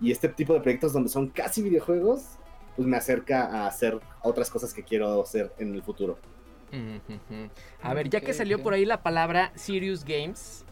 y 0.00 0.12
este 0.12 0.28
tipo 0.28 0.54
de 0.54 0.60
proyectos 0.60 0.92
donde 0.92 1.08
son 1.08 1.28
casi 1.28 1.62
videojuegos 1.62 2.38
pues 2.76 2.86
me 2.86 2.96
acerca 2.96 3.46
a 3.46 3.66
hacer 3.66 3.98
otras 4.22 4.48
cosas 4.50 4.72
que 4.72 4.84
quiero 4.84 5.20
hacer 5.20 5.52
en 5.58 5.74
el 5.74 5.82
futuro. 5.82 6.16
A 7.82 7.94
ver, 7.94 8.08
ya 8.08 8.20
que 8.20 8.32
salió 8.32 8.62
por 8.62 8.72
ahí 8.72 8.84
la 8.84 9.02
palabra 9.02 9.50
Serious 9.56 10.04
Games, 10.04 10.64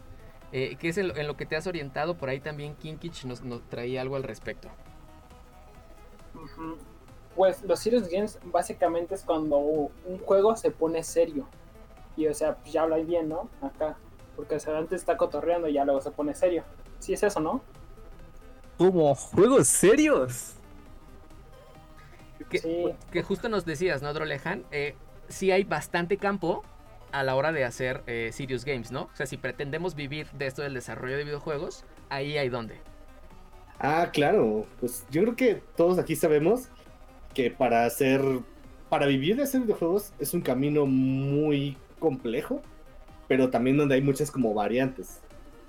eh, 0.53 0.77
que 0.79 0.87
es 0.87 0.97
en 0.97 1.27
lo, 1.27 1.35
que 1.35 1.45
te 1.45 1.57
has 1.57 1.67
orientado, 1.67 2.17
por 2.17 2.29
ahí 2.29 2.39
también 2.39 2.75
Kinkich 2.75 3.25
nos, 3.25 3.41
traía 3.67 4.01
algo 4.01 4.15
al 4.15 4.23
respecto. 4.23 4.69
Pues 7.37 7.61
los 7.61 7.79
Serious 7.79 8.09
Games 8.09 8.39
básicamente 8.45 9.13
es 9.13 9.21
cuando 9.23 9.59
un 9.59 10.17
juego 10.25 10.55
se 10.55 10.71
pone 10.71 11.03
serio. 11.03 11.47
Y 12.17 12.25
o 12.27 12.33
sea, 12.33 12.55
pues 12.55 12.73
ya 12.73 12.81
habla 12.81 12.97
bien, 12.97 13.29
¿no? 13.29 13.47
Acá. 13.61 13.95
Porque 14.35 14.55
antes 14.55 15.01
está 15.01 15.17
cotorreando 15.17 15.67
y 15.67 15.73
ya 15.73 15.85
luego 15.85 16.01
se 16.01 16.09
pone 16.09 16.33
serio. 16.33 16.63
Sí 16.97 17.13
es 17.13 17.21
eso, 17.21 17.39
¿no? 17.39 17.61
¿Cómo? 18.79 19.13
¿Juegos 19.13 19.67
serios? 19.67 20.55
Que, 22.49 23.23
justo 23.23 23.49
nos 23.49 23.65
decías, 23.65 24.01
¿no, 24.01 24.13
Drolejan? 24.13 24.63
Eh, 24.71 24.95
sí 25.27 25.51
hay 25.51 25.63
bastante 25.63 26.17
campo 26.17 26.63
a 27.11 27.21
la 27.21 27.35
hora 27.35 27.51
de 27.51 27.65
hacer 27.65 28.01
eh, 28.07 28.31
Serious 28.33 28.65
Games, 28.65 28.91
¿no? 28.91 29.03
O 29.03 29.15
sea, 29.15 29.27
si 29.27 29.37
pretendemos 29.37 29.93
vivir 29.93 30.27
de 30.31 30.47
esto 30.47 30.63
del 30.63 30.73
desarrollo 30.73 31.17
de 31.17 31.23
videojuegos, 31.23 31.83
ahí 32.09 32.35
hay 32.37 32.49
donde. 32.49 32.79
Ah, 33.79 34.09
claro. 34.11 34.65
Pues 34.79 35.05
yo 35.11 35.21
creo 35.21 35.35
que 35.35 35.61
todos 35.75 35.99
aquí 35.99 36.15
sabemos 36.15 36.69
que 37.37 37.51
para 37.51 37.85
hacer. 37.85 38.21
Para 38.89 39.05
vivir 39.05 39.35
de 39.35 39.43
hacer 39.43 39.61
videojuegos 39.61 40.11
es 40.17 40.33
un 40.33 40.41
camino 40.41 40.85
muy 40.85 41.77
complejo, 41.99 42.61
pero 43.27 43.49
también 43.49 43.77
donde 43.77 43.95
hay 43.95 44.01
muchas 44.01 44.31
como 44.31 44.53
variantes. 44.53 45.19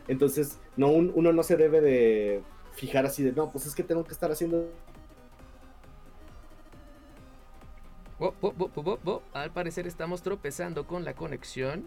Entonces, 0.06 0.58
no, 0.76 0.88
uno 0.88 1.32
no 1.32 1.42
se 1.42 1.56
debe 1.56 1.80
de 1.80 2.42
fijar 2.72 3.04
así 3.04 3.22
de, 3.24 3.32
no, 3.32 3.50
pues 3.50 3.66
es 3.66 3.74
que 3.74 3.82
tengo 3.82 4.04
que 4.04 4.12
estar 4.12 4.30
haciendo 4.30 4.70
Al 9.32 9.50
parecer 9.52 9.86
estamos 9.86 10.22
tropezando 10.22 10.86
con 10.86 11.04
la 11.04 11.14
conexión. 11.14 11.84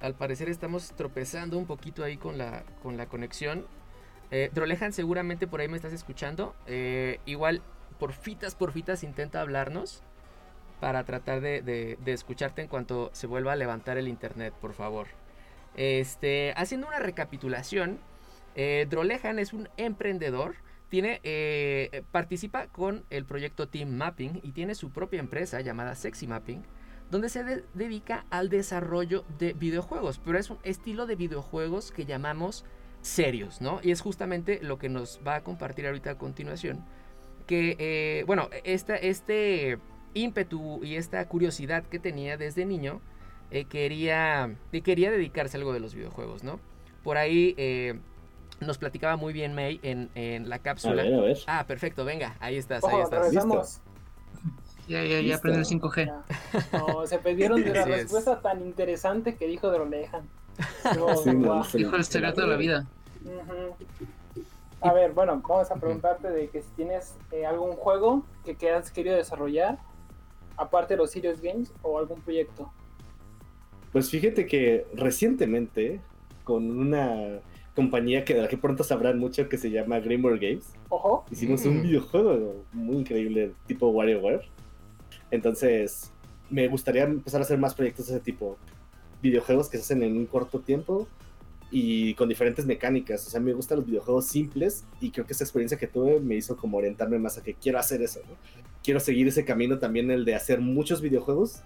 Al 0.00 0.14
parecer 0.14 0.48
estamos 0.48 0.92
tropezando 0.96 1.58
un 1.58 1.66
poquito 1.66 2.02
ahí 2.02 2.16
con 2.16 2.38
la, 2.38 2.64
con 2.82 2.96
la 2.96 3.06
conexión. 3.06 3.66
Eh, 4.30 4.50
Drolejan, 4.52 4.92
seguramente 4.92 5.46
por 5.46 5.60
ahí 5.60 5.68
me 5.68 5.76
estás 5.76 5.92
escuchando. 5.92 6.54
Eh, 6.66 7.20
igual, 7.24 7.62
por 7.98 8.12
fitas, 8.12 8.54
por 8.54 8.72
fitas, 8.72 9.04
intenta 9.04 9.40
hablarnos 9.40 10.02
para 10.80 11.04
tratar 11.04 11.40
de, 11.40 11.98
escucharte 12.06 12.62
en 12.62 12.68
cuanto 12.68 13.10
se 13.12 13.26
vuelva 13.26 13.52
a 13.52 13.56
levantar 13.56 13.96
el 13.98 14.08
internet, 14.08 14.52
por 14.60 14.74
favor. 14.74 15.06
Este, 15.76 16.52
haciendo 16.56 16.86
una 16.86 16.98
recapitulación, 16.98 17.98
eh, 18.54 18.86
Drolejan 18.88 19.38
es 19.38 19.52
un 19.52 19.68
emprendedor 19.76 20.56
tiene, 20.94 21.20
eh, 21.24 22.04
participa 22.12 22.68
con 22.68 23.04
el 23.10 23.24
proyecto 23.24 23.68
Team 23.68 23.90
Mapping 23.90 24.38
y 24.44 24.52
tiene 24.52 24.76
su 24.76 24.90
propia 24.90 25.18
empresa 25.18 25.60
llamada 25.60 25.96
Sexy 25.96 26.28
Mapping, 26.28 26.62
donde 27.10 27.28
se 27.28 27.64
dedica 27.74 28.26
al 28.30 28.48
desarrollo 28.48 29.24
de 29.38 29.54
videojuegos, 29.54 30.20
pero 30.24 30.38
es 30.38 30.50
un 30.50 30.58
estilo 30.62 31.06
de 31.06 31.16
videojuegos 31.16 31.90
que 31.90 32.04
llamamos 32.04 32.64
serios, 33.00 33.60
¿no? 33.60 33.80
Y 33.82 33.90
es 33.90 34.00
justamente 34.00 34.60
lo 34.62 34.78
que 34.78 34.88
nos 34.88 35.20
va 35.26 35.34
a 35.34 35.42
compartir 35.42 35.86
ahorita 35.86 36.10
a 36.10 36.18
continuación. 36.18 36.84
Que, 37.46 37.76
eh, 37.78 38.24
bueno, 38.26 38.48
este 38.64 39.78
ímpetu 40.14 40.82
y 40.82 40.96
esta 40.96 41.26
curiosidad 41.28 41.84
que 41.84 41.98
tenía 41.98 42.36
desde 42.36 42.64
niño, 42.64 43.00
eh, 43.50 43.66
quería, 43.66 44.56
quería 44.82 45.10
dedicarse 45.10 45.56
a 45.56 45.58
algo 45.58 45.72
de 45.72 45.80
los 45.80 45.94
videojuegos, 45.94 46.42
¿no? 46.42 46.58
Por 47.02 47.18
ahí 47.18 47.54
nos 48.60 48.78
platicaba 48.78 49.16
muy 49.16 49.32
bien 49.32 49.54
May 49.54 49.78
en, 49.82 50.08
en 50.14 50.48
la 50.48 50.58
cápsula. 50.60 51.02
A 51.02 51.04
ver, 51.04 51.14
a 51.14 51.20
ver. 51.20 51.38
Ah, 51.46 51.64
perfecto, 51.66 52.04
venga, 52.04 52.36
ahí 52.40 52.56
estás, 52.56 52.82
ahí 52.84 53.00
estás. 53.02 53.82
Ya, 54.86 55.02
ya, 55.02 55.20
ya 55.20 55.36
aprendí 55.36 55.60
el 55.60 55.66
5G. 55.66 56.12
No, 56.72 57.06
se 57.06 57.18
perdieron 57.18 57.62
de 57.62 57.72
la 57.72 57.84
respuesta 57.84 58.40
tan 58.40 58.60
interesante 58.60 59.34
que 59.36 59.46
dijo 59.46 59.70
Drolejan. 59.70 60.28
No, 60.96 61.64
dijo 61.72 61.96
el 61.96 62.04
secreto 62.04 62.42
de 62.42 62.46
la 62.46 62.56
vida. 62.56 62.86
A 64.80 64.92
ver, 64.92 65.12
bueno, 65.12 65.40
vamos 65.48 65.70
a 65.70 65.76
preguntarte 65.76 66.30
de 66.30 66.48
que 66.48 66.62
si 66.62 66.70
tienes 66.76 67.16
eh, 67.32 67.46
algún 67.46 67.72
juego 67.72 68.24
que, 68.44 68.56
que 68.56 68.70
has 68.70 68.90
querido 68.90 69.16
desarrollar, 69.16 69.78
aparte 70.56 70.94
de 70.94 70.98
los 70.98 71.10
Serious 71.10 71.40
Games, 71.40 71.72
o 71.82 71.98
algún 71.98 72.20
proyecto. 72.20 72.70
Pues 73.92 74.10
fíjate 74.10 74.46
que 74.46 74.86
recientemente, 74.94 76.00
con 76.42 76.78
una 76.78 77.40
compañía 77.74 78.24
que 78.24 78.34
de 78.34 78.42
la 78.42 78.48
que 78.48 78.56
pronto 78.56 78.84
sabrán 78.84 79.18
mucho 79.18 79.48
que 79.48 79.58
se 79.58 79.70
llama 79.70 80.00
Greenboard 80.00 80.40
Games. 80.40 80.72
Ojo. 80.88 81.24
Hicimos 81.30 81.64
un 81.64 81.78
mm. 81.78 81.82
videojuego 81.82 82.64
muy 82.72 82.96
increíble 82.96 83.52
tipo 83.66 83.88
WarioWare. 83.88 84.48
Entonces, 85.30 86.12
me 86.50 86.68
gustaría 86.68 87.04
empezar 87.04 87.40
a 87.40 87.44
hacer 87.44 87.58
más 87.58 87.74
proyectos 87.74 88.06
de 88.06 88.14
ese 88.14 88.24
tipo. 88.24 88.56
Videojuegos 89.22 89.68
que 89.68 89.78
se 89.78 89.84
hacen 89.84 90.02
en 90.02 90.16
un 90.16 90.26
corto 90.26 90.60
tiempo 90.60 91.08
y 91.76 92.14
con 92.14 92.28
diferentes 92.28 92.66
mecánicas. 92.66 93.26
O 93.26 93.30
sea, 93.30 93.40
me 93.40 93.52
gustan 93.52 93.78
los 93.78 93.86
videojuegos 93.86 94.26
simples 94.26 94.84
y 95.00 95.10
creo 95.10 95.26
que 95.26 95.32
esa 95.32 95.42
experiencia 95.42 95.76
que 95.76 95.88
tuve 95.88 96.20
me 96.20 96.36
hizo 96.36 96.56
como 96.56 96.78
orientarme 96.78 97.18
más 97.18 97.36
a 97.36 97.42
que 97.42 97.54
quiero 97.54 97.80
hacer 97.80 98.00
eso. 98.00 98.20
Quiero 98.82 99.00
seguir 99.00 99.26
ese 99.26 99.44
camino 99.44 99.78
también, 99.78 100.10
el 100.12 100.24
de 100.24 100.36
hacer 100.36 100.60
muchos 100.60 101.00
videojuegos 101.00 101.62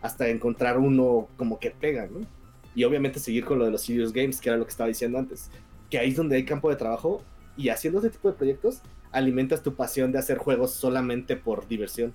hasta 0.00 0.28
encontrar 0.28 0.78
uno 0.78 1.28
como 1.36 1.58
que 1.60 1.70
pega, 1.70 2.06
¿no? 2.06 2.26
y 2.74 2.84
obviamente 2.84 3.18
seguir 3.18 3.44
con 3.44 3.58
lo 3.58 3.64
de 3.64 3.70
los 3.70 3.82
serious 3.82 4.12
games, 4.12 4.40
que 4.40 4.48
era 4.48 4.58
lo 4.58 4.64
que 4.64 4.70
estaba 4.70 4.88
diciendo 4.88 5.18
antes, 5.18 5.50
que 5.90 5.98
ahí 5.98 6.10
es 6.10 6.16
donde 6.16 6.36
hay 6.36 6.44
campo 6.44 6.70
de 6.70 6.76
trabajo 6.76 7.22
y 7.56 7.68
haciendo 7.68 7.98
este 7.98 8.10
tipo 8.10 8.30
de 8.30 8.34
proyectos 8.34 8.80
alimentas 9.10 9.62
tu 9.62 9.74
pasión 9.74 10.10
de 10.12 10.18
hacer 10.18 10.38
juegos 10.38 10.70
solamente 10.70 11.36
por 11.36 11.68
diversión. 11.68 12.14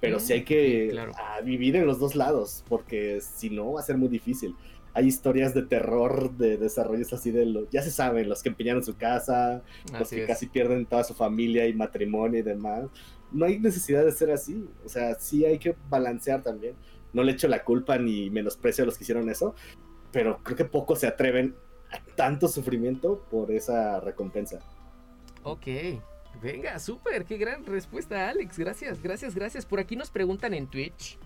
Pero 0.00 0.18
sí 0.18 0.32
hay 0.32 0.42
que 0.42 0.92
vivir 1.44 1.76
en 1.76 1.86
los 1.86 2.00
dos 2.00 2.16
lados, 2.16 2.64
porque 2.68 3.20
si 3.20 3.50
no 3.50 3.74
va 3.74 3.80
a 3.80 3.84
ser 3.84 3.96
muy 3.96 4.08
difícil. 4.08 4.56
Hay 4.94 5.06
historias 5.06 5.54
de 5.54 5.62
terror 5.62 6.32
de 6.36 6.56
desarrollos 6.58 7.12
así 7.12 7.30
de 7.30 7.46
lo, 7.46 7.68
ya 7.70 7.82
se 7.82 7.90
saben, 7.90 8.28
los 8.28 8.42
que 8.42 8.50
empeñaron 8.50 8.84
su 8.84 8.96
casa, 8.96 9.62
los 9.98 10.10
que 10.10 10.26
casi 10.26 10.46
pierden 10.46 10.86
toda 10.86 11.04
su 11.04 11.14
familia 11.14 11.66
y 11.66 11.72
matrimonio 11.72 12.40
y 12.40 12.42
demás. 12.42 12.90
no 13.32 13.46
hay 13.46 13.58
necesidad 13.58 14.04
de 14.04 14.12
ser 14.12 14.30
así. 14.30 14.68
O 14.84 14.88
sea, 14.88 15.14
sí 15.14 15.44
hay 15.44 15.58
que 15.58 15.74
balancear 15.88 16.42
también. 16.42 16.74
No 17.12 17.22
le 17.22 17.32
echo 17.32 17.48
la 17.48 17.64
culpa 17.64 17.98
ni 17.98 18.30
menosprecio 18.30 18.84
a 18.84 18.86
los 18.86 18.96
que 18.96 19.04
hicieron 19.04 19.28
eso, 19.28 19.54
pero 20.12 20.42
creo 20.42 20.56
que 20.56 20.64
pocos 20.64 21.00
se 21.00 21.06
atreven 21.06 21.54
a 21.90 21.98
tanto 22.14 22.48
sufrimiento 22.48 23.26
por 23.30 23.50
esa 23.50 24.00
recompensa. 24.00 24.60
Ok. 25.42 25.66
Venga, 26.40 26.78
súper, 26.78 27.24
qué 27.24 27.36
gran 27.36 27.64
respuesta, 27.66 28.28
Alex. 28.28 28.58
Gracias, 28.58 29.02
gracias, 29.02 29.34
gracias. 29.34 29.66
Por 29.66 29.80
aquí 29.80 29.96
nos 29.96 30.10
preguntan 30.10 30.54
en 30.54 30.66
Twitch. 30.66 31.18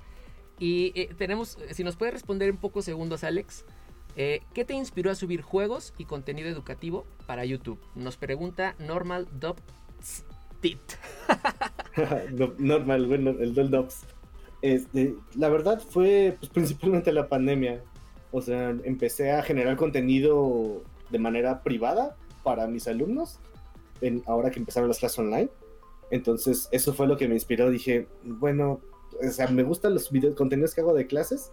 Y 0.59 0.93
eh, 0.95 1.11
tenemos, 1.17 1.59
si 1.73 1.85
nos 1.85 1.97
puede 1.97 2.13
responder 2.13 2.49
en 2.49 2.57
pocos 2.57 2.85
segundos, 2.85 3.25
Alex. 3.25 3.65
eh, 4.17 4.41
¿Qué 4.55 4.65
te 4.65 4.75
inspiró 4.75 5.11
a 5.11 5.15
subir 5.15 5.43
juegos 5.43 5.93
y 5.99 6.05
contenido 6.07 6.49
educativo 6.49 7.07
para 7.27 7.45
YouTube? 7.45 7.79
Nos 7.95 8.17
pregunta 8.17 8.75
Normal 8.79 9.29
Tit. 10.61 10.79
No- 12.33 12.53
Normal, 12.59 13.07
bueno, 13.07 13.31
el 13.31 13.55
del 13.55 13.71
Dops. 13.71 14.05
Este, 14.63 15.15
la 15.35 15.49
verdad 15.49 15.81
fue 15.81 16.37
pues, 16.39 16.51
principalmente 16.51 17.13
la 17.13 17.29
pandemia. 17.29 17.83
O 18.33 18.43
sea, 18.43 18.71
empecé 18.85 19.33
a 19.33 19.43
generar 19.43 19.77
contenido 19.77 20.83
de 21.11 21.19
manera 21.19 21.63
privada 21.63 22.17
para 22.43 22.67
mis 22.67 22.87
alumnos, 22.89 23.39
ahora 24.27 24.51
que 24.51 24.59
empezaron 24.59 24.89
las 24.89 24.99
clases 24.99 25.19
online. 25.21 25.49
Entonces, 26.11 26.69
eso 26.71 26.93
fue 26.93 27.07
lo 27.07 27.17
que 27.17 27.29
me 27.29 27.35
inspiró. 27.35 27.71
Dije, 27.71 28.07
bueno, 28.25 28.81
o 29.21 29.31
sea, 29.31 29.49
me 29.49 29.63
gustan 29.63 29.95
los 29.95 30.11
videos, 30.11 30.35
contenidos 30.35 30.75
que 30.75 30.81
hago 30.81 30.95
de 30.95 31.07
clases. 31.07 31.53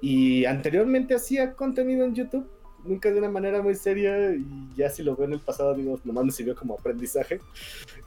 Y 0.00 0.44
anteriormente 0.44 1.14
hacía 1.14 1.54
contenido 1.54 2.04
en 2.04 2.14
YouTube, 2.14 2.48
nunca 2.84 3.10
de 3.10 3.18
una 3.18 3.30
manera 3.30 3.62
muy 3.62 3.74
seria. 3.74 4.34
Y 4.34 4.70
ya 4.76 4.90
si 4.90 5.02
lo 5.02 5.16
veo 5.16 5.26
en 5.26 5.34
el 5.34 5.40
pasado, 5.40 5.74
digo, 5.74 6.00
nomás 6.04 6.24
me 6.24 6.32
sirvió 6.32 6.54
como 6.54 6.74
aprendizaje, 6.74 7.40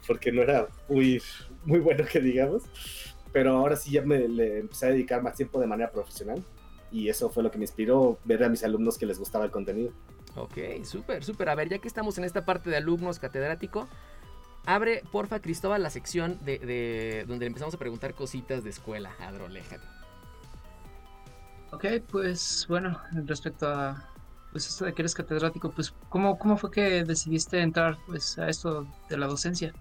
porque 0.08 0.32
no 0.32 0.42
era 0.42 0.68
muy, 0.88 1.22
muy 1.66 1.80
bueno 1.80 2.06
que 2.10 2.20
digamos. 2.20 2.64
Pero 3.34 3.58
ahora 3.58 3.76
sí 3.76 3.92
ya 3.92 4.02
me 4.02 4.28
le 4.28 4.60
empecé 4.60 4.88
a 4.88 4.90
dedicar 4.90 5.22
más 5.22 5.36
tiempo 5.36 5.60
de 5.60 5.68
manera 5.68 5.92
profesional. 5.92 6.44
Y 6.92 7.08
eso 7.08 7.30
fue 7.30 7.44
lo 7.44 7.52
que 7.52 7.58
me 7.58 7.64
inspiró 7.64 8.20
ver 8.26 8.44
a 8.44 8.50
mis 8.50 8.64
alumnos 8.64 8.98
que 8.98 9.06
les 9.06 9.18
gustaba 9.18 9.46
el 9.46 9.52
contenido. 9.52 9.92
Ok, 10.36 10.84
súper, 10.84 11.24
súper. 11.24 11.50
A 11.50 11.56
ver, 11.56 11.70
ya 11.70 11.80
que 11.80 11.88
estamos 11.88 12.18
en 12.18 12.24
esta 12.24 12.46
parte 12.46 12.70
de 12.70 12.78
alumnos 12.78 13.20
catedrático, 13.20 13.88
abre, 14.65 15.03
porfa, 15.12 15.39
Cristóbal, 15.39 15.84
la 15.84 15.89
sección 15.89 16.38
de, 16.46 16.60
de- 16.60 17.25
donde 17.27 17.46
empezamos 17.46 17.74
a 17.74 17.77
preguntar 17.77 18.13
cositas 18.13 18.63
de 18.63 18.70
escuela 18.70 19.12
a 19.20 19.32
Drolejan. 19.32 19.80
Ok, 21.72 21.86
pues 22.12 22.65
bueno, 22.68 23.00
respecto 23.25 23.68
a 23.68 24.08
pues 24.51 24.68
esto 24.68 24.84
de 24.84 24.94
que 24.94 25.01
eres 25.01 25.15
catedrático, 25.15 25.72
pues 25.72 25.94
¿cómo, 26.10 26.38
cómo 26.38 26.58
fue 26.58 26.72
que 26.72 27.06
decidiste 27.06 27.62
entrar 27.62 27.98
pues 28.06 28.38
a 28.38 28.50
esto 28.50 28.86
de 29.10 29.18
la 29.18 29.27
docencia? 29.27 29.72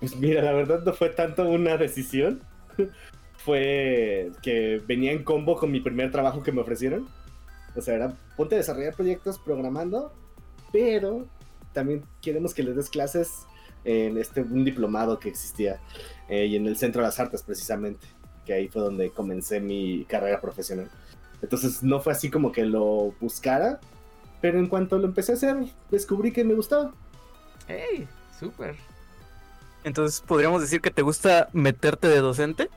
Pues 0.00 0.16
mira, 0.16 0.42
la 0.42 0.52
verdad 0.52 0.82
no 0.84 0.92
fue 0.92 1.10
tanto 1.10 1.48
una 1.48 1.76
decisión. 1.76 2.42
fue 3.36 4.32
que 4.42 4.82
venía 4.86 5.12
en 5.12 5.22
combo 5.22 5.54
con 5.56 5.70
mi 5.70 5.80
primer 5.80 6.10
trabajo 6.10 6.42
que 6.42 6.50
me 6.50 6.62
ofrecieron. 6.62 7.06
O 7.76 7.80
sea, 7.80 7.94
era 7.94 8.12
ponte 8.36 8.56
a 8.56 8.58
desarrollar 8.58 8.94
proyectos 8.94 9.38
programando, 9.38 10.12
pero 10.72 11.26
también 11.74 12.04
queremos 12.22 12.54
que 12.54 12.62
les 12.62 12.76
des 12.76 12.88
clases 12.88 13.46
en 13.84 14.16
este 14.16 14.40
un 14.40 14.64
diplomado 14.64 15.18
que 15.18 15.28
existía 15.28 15.80
eh, 16.28 16.46
y 16.46 16.56
en 16.56 16.66
el 16.66 16.76
Centro 16.76 17.02
de 17.02 17.08
las 17.08 17.20
Artes 17.20 17.42
precisamente, 17.42 18.06
que 18.46 18.54
ahí 18.54 18.68
fue 18.68 18.80
donde 18.80 19.10
comencé 19.10 19.60
mi 19.60 20.06
carrera 20.06 20.40
profesional. 20.40 20.90
Entonces 21.42 21.82
no 21.82 22.00
fue 22.00 22.14
así 22.14 22.30
como 22.30 22.50
que 22.50 22.64
lo 22.64 23.14
buscara, 23.20 23.80
pero 24.40 24.58
en 24.58 24.68
cuanto 24.68 24.98
lo 24.98 25.06
empecé 25.06 25.32
a 25.32 25.34
hacer, 25.34 25.56
descubrí 25.90 26.32
que 26.32 26.44
me 26.44 26.54
gustaba. 26.54 26.94
¡Ey! 27.68 28.08
Súper. 28.38 28.76
Entonces, 29.84 30.22
¿podríamos 30.22 30.62
decir 30.62 30.80
que 30.80 30.90
te 30.90 31.02
gusta 31.02 31.50
meterte 31.52 32.08
de 32.08 32.20
docente? 32.20 32.70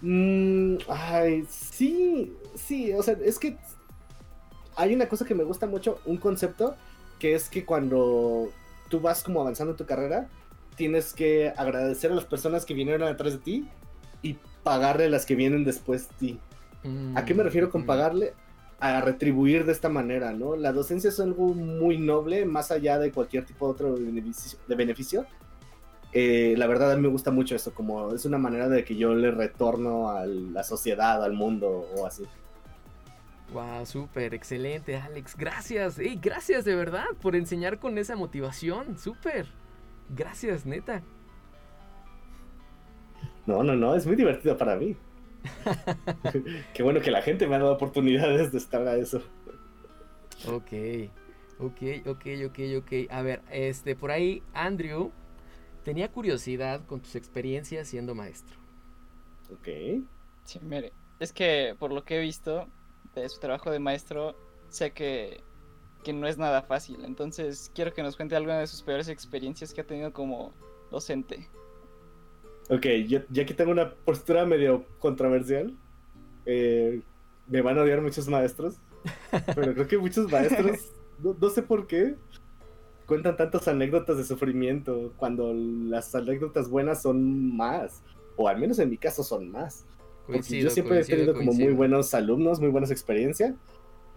Mm, 0.00 0.78
ay, 0.88 1.46
sí, 1.48 2.36
sí, 2.56 2.92
o 2.92 3.02
sea, 3.04 3.16
es 3.24 3.38
que 3.38 3.56
hay 4.74 4.94
una 4.94 5.08
cosa 5.08 5.24
que 5.24 5.34
me 5.34 5.44
gusta 5.44 5.66
mucho, 5.66 6.00
un 6.04 6.16
concepto, 6.16 6.74
que 7.22 7.36
es 7.36 7.48
que 7.48 7.64
cuando 7.64 8.50
tú 8.88 8.98
vas 8.98 9.22
como 9.22 9.40
avanzando 9.40 9.74
en 9.74 9.76
tu 9.76 9.86
carrera, 9.86 10.26
tienes 10.74 11.12
que 11.12 11.52
agradecer 11.56 12.10
a 12.10 12.16
las 12.16 12.24
personas 12.24 12.64
que 12.64 12.74
vinieron 12.74 13.06
atrás 13.06 13.34
de 13.34 13.38
ti 13.38 13.68
y 14.22 14.38
pagarle 14.64 15.04
a 15.04 15.08
las 15.08 15.24
que 15.24 15.36
vienen 15.36 15.62
después 15.62 16.08
de 16.08 16.14
ti. 16.16 16.40
¿A 17.14 17.24
qué 17.24 17.32
me 17.32 17.44
refiero 17.44 17.70
con 17.70 17.82
Mm, 17.82 17.86
pagarle? 17.86 18.34
A 18.80 19.00
retribuir 19.02 19.64
de 19.66 19.70
esta 19.70 19.88
manera, 19.88 20.32
¿no? 20.32 20.56
La 20.56 20.72
docencia 20.72 21.10
es 21.10 21.20
algo 21.20 21.54
muy 21.54 21.96
noble, 21.96 22.44
más 22.44 22.72
allá 22.72 22.98
de 22.98 23.12
cualquier 23.12 23.46
tipo 23.46 23.66
de 23.66 23.72
otro 23.72 23.94
beneficio. 23.94 24.58
De 24.66 24.74
beneficio. 24.74 25.24
Eh, 26.12 26.56
la 26.58 26.66
verdad 26.66 26.90
a 26.90 26.96
mí 26.96 27.02
me 27.02 27.08
gusta 27.08 27.30
mucho 27.30 27.54
eso, 27.54 27.72
como 27.72 28.12
es 28.12 28.24
una 28.24 28.38
manera 28.38 28.68
de 28.68 28.82
que 28.82 28.96
yo 28.96 29.14
le 29.14 29.30
retorno 29.30 30.08
a 30.08 30.26
la 30.26 30.64
sociedad, 30.64 31.22
al 31.22 31.34
mundo 31.34 31.86
o 31.96 32.04
así. 32.04 32.24
Wow, 33.52 33.84
súper, 33.84 34.34
excelente, 34.34 34.96
Alex. 34.96 35.36
Gracias, 35.36 35.98
ey, 35.98 36.18
gracias 36.20 36.64
de 36.64 36.74
verdad 36.74 37.06
por 37.20 37.36
enseñar 37.36 37.78
con 37.78 37.98
esa 37.98 38.16
motivación. 38.16 38.96
Súper. 38.98 39.46
Gracias, 40.08 40.64
neta. 40.64 41.02
No, 43.46 43.62
no, 43.62 43.74
no, 43.74 43.94
es 43.94 44.06
muy 44.06 44.16
divertido 44.16 44.56
para 44.56 44.76
mí. 44.76 44.96
Qué 46.74 46.82
bueno 46.82 47.00
que 47.00 47.10
la 47.10 47.22
gente 47.22 47.46
me 47.46 47.56
ha 47.56 47.58
dado 47.58 47.72
oportunidades 47.72 48.52
de 48.52 48.58
estar 48.58 48.86
a 48.86 48.96
eso. 48.96 49.22
Ok, 50.48 50.72
ok, 51.58 52.06
ok, 52.06 52.26
ok, 52.46 52.58
ok. 52.78 52.92
A 53.10 53.22
ver, 53.22 53.42
este, 53.50 53.96
por 53.96 54.10
ahí, 54.10 54.42
Andrew 54.54 55.12
tenía 55.84 56.10
curiosidad 56.10 56.86
con 56.86 57.00
tus 57.00 57.16
experiencias 57.16 57.88
siendo 57.88 58.14
maestro. 58.14 58.56
Ok. 59.52 59.68
Sí, 60.44 60.58
mire, 60.62 60.92
es 61.20 61.32
que 61.32 61.76
por 61.78 61.92
lo 61.92 62.04
que 62.04 62.16
he 62.16 62.20
visto 62.20 62.68
de 63.20 63.28
su 63.28 63.38
trabajo 63.40 63.70
de 63.70 63.78
maestro, 63.78 64.34
sé 64.68 64.92
que, 64.92 65.42
que 66.02 66.12
no 66.12 66.26
es 66.26 66.38
nada 66.38 66.62
fácil. 66.62 67.04
Entonces, 67.04 67.70
quiero 67.74 67.92
que 67.92 68.02
nos 68.02 68.16
cuente 68.16 68.36
alguna 68.36 68.58
de 68.58 68.66
sus 68.66 68.82
peores 68.82 69.08
experiencias 69.08 69.72
que 69.72 69.82
ha 69.82 69.86
tenido 69.86 70.12
como 70.12 70.52
docente. 70.90 71.48
Ok, 72.70 72.86
yo, 73.06 73.20
ya 73.30 73.44
que 73.44 73.54
tengo 73.54 73.72
una 73.72 73.94
postura 73.94 74.46
medio 74.46 74.84
controversial, 74.98 75.74
eh, 76.46 77.02
me 77.48 77.60
van 77.60 77.78
a 77.78 77.82
odiar 77.82 78.00
muchos 78.00 78.28
maestros, 78.28 78.76
pero 79.54 79.74
creo 79.74 79.88
que 79.88 79.98
muchos 79.98 80.30
maestros, 80.30 80.92
no 81.18 81.50
sé 81.50 81.62
por 81.62 81.86
qué, 81.86 82.14
cuentan 83.06 83.36
tantas 83.36 83.68
anécdotas 83.68 84.16
de 84.16 84.24
sufrimiento 84.24 85.12
cuando 85.16 85.52
las 85.52 86.14
anécdotas 86.14 86.68
buenas 86.68 87.02
son 87.02 87.54
más, 87.56 88.02
o 88.36 88.48
al 88.48 88.58
menos 88.58 88.78
en 88.78 88.90
mi 88.90 88.96
caso 88.96 89.22
son 89.22 89.50
más. 89.50 89.84
Porque 90.26 90.42
Coincido, 90.42 90.64
yo 90.64 90.70
siempre 90.70 90.96
coincido, 90.96 91.16
he 91.16 91.20
tenido 91.20 91.34
como 91.34 91.52
muy 91.52 91.56
coincido. 91.56 91.76
buenos 91.76 92.14
alumnos, 92.14 92.60
muy 92.60 92.70
buenas 92.70 92.90
experiencias. 92.90 93.54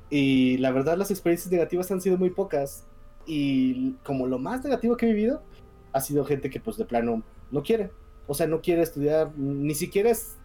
Y 0.09 0.57
la 0.57 0.71
verdad 0.71 0.97
las 0.97 1.11
experiencias 1.11 1.51
negativas 1.51 1.91
han 1.91 2.01
sido 2.01 2.17
muy 2.17 2.29
pocas. 2.29 2.87
Y 3.25 3.93
como 4.03 4.27
lo 4.27 4.37
más 4.39 4.63
negativo 4.63 4.97
que 4.97 5.07
he 5.07 5.13
vivido 5.13 5.41
ha 5.93 6.01
sido 6.01 6.25
gente 6.25 6.49
que 6.49 6.59
pues 6.59 6.77
de 6.77 6.85
plano 6.85 7.23
no 7.51 7.63
quiere. 7.63 7.91
O 8.27 8.33
sea, 8.33 8.47
no 8.47 8.61
quiere 8.61 8.81
estudiar, 8.81 9.31
ni 9.37 9.73
siquiera 9.75 10.09
es 10.09 10.37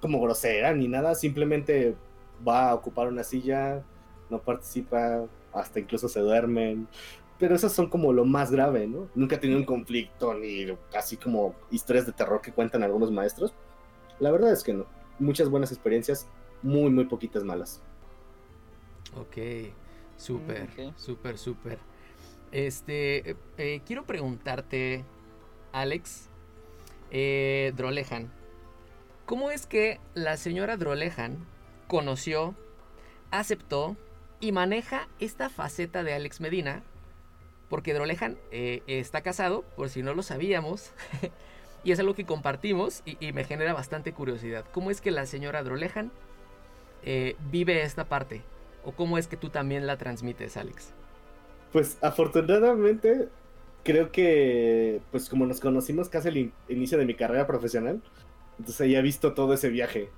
como 0.00 0.20
grosera 0.20 0.74
ni 0.74 0.88
nada, 0.88 1.14
simplemente 1.14 1.94
va 2.46 2.70
a 2.70 2.74
ocupar 2.74 3.08
una 3.08 3.22
silla, 3.22 3.84
no 4.28 4.42
participa, 4.42 5.24
hasta 5.52 5.80
incluso 5.80 6.08
se 6.08 6.20
duermen. 6.20 6.88
Pero 7.38 7.54
esas 7.54 7.72
son 7.72 7.88
como 7.88 8.12
lo 8.12 8.24
más 8.24 8.50
grave, 8.50 8.86
¿no? 8.86 9.08
Nunca 9.14 9.36
he 9.36 9.38
tenido 9.38 9.58
un 9.58 9.64
conflicto 9.64 10.34
ni 10.34 10.66
así 10.96 11.16
como 11.16 11.54
historias 11.70 12.06
de 12.06 12.12
terror 12.12 12.40
que 12.40 12.52
cuentan 12.52 12.82
algunos 12.82 13.10
maestros. 13.10 13.54
La 14.20 14.30
verdad 14.30 14.52
es 14.52 14.62
que 14.62 14.72
no. 14.72 14.86
Muchas 15.18 15.48
buenas 15.48 15.72
experiencias, 15.72 16.26
muy, 16.62 16.90
muy 16.90 17.04
poquitas 17.04 17.44
malas. 17.44 17.80
Ok, 19.16 19.36
súper, 20.16 20.68
Mm, 20.68 20.88
ok. 20.88 20.94
súper, 20.96 21.38
súper. 21.38 21.78
Este, 22.50 23.30
eh, 23.30 23.36
eh, 23.58 23.80
quiero 23.86 24.04
preguntarte, 24.04 25.04
Alex, 25.72 26.28
eh, 27.10 27.72
Drolejan, 27.76 28.30
¿cómo 29.26 29.50
es 29.50 29.66
que 29.66 30.00
la 30.14 30.36
señora 30.36 30.76
Drolejan 30.76 31.38
conoció, 31.88 32.54
aceptó 33.30 33.96
y 34.40 34.52
maneja 34.52 35.08
esta 35.20 35.48
faceta 35.50 36.02
de 36.04 36.14
Alex 36.14 36.40
Medina? 36.40 36.82
Porque 37.68 37.94
Drolejan 37.94 38.38
eh, 38.50 38.82
está 38.86 39.22
casado, 39.22 39.62
por 39.76 39.88
si 39.88 40.02
no 40.02 40.12
lo 40.14 40.22
sabíamos, 40.22 40.90
y 41.84 41.92
es 41.92 41.98
algo 42.00 42.14
que 42.14 42.24
compartimos 42.24 43.02
y, 43.04 43.32
me 43.32 43.44
genera 43.44 43.72
bastante 43.74 44.12
curiosidad. 44.12 44.64
¿Cómo 44.72 44.90
es 44.90 45.00
que 45.00 45.10
la 45.10 45.26
señora 45.26 45.62
Drolejan 45.62 46.10
eh, 47.04 47.36
vive 47.50 47.82
esta 47.82 48.04
parte? 48.04 48.42
¿O 48.84 48.92
cómo 48.92 49.18
es 49.18 49.26
que 49.26 49.36
tú 49.36 49.48
también 49.50 49.86
la 49.86 49.96
transmites, 49.96 50.56
Alex? 50.56 50.92
Pues 51.72 51.98
afortunadamente, 52.02 53.28
creo 53.84 54.10
que, 54.12 55.00
pues 55.10 55.28
como 55.28 55.46
nos 55.46 55.60
conocimos 55.60 56.08
casi 56.08 56.28
al 56.28 56.36
in- 56.36 56.52
inicio 56.68 56.98
de 56.98 57.04
mi 57.06 57.14
carrera 57.14 57.46
profesional, 57.46 58.00
entonces 58.58 58.90
ya 58.90 58.98
he 58.98 59.02
visto 59.02 59.32
todo 59.34 59.54
ese 59.54 59.68
viaje. 59.68 60.08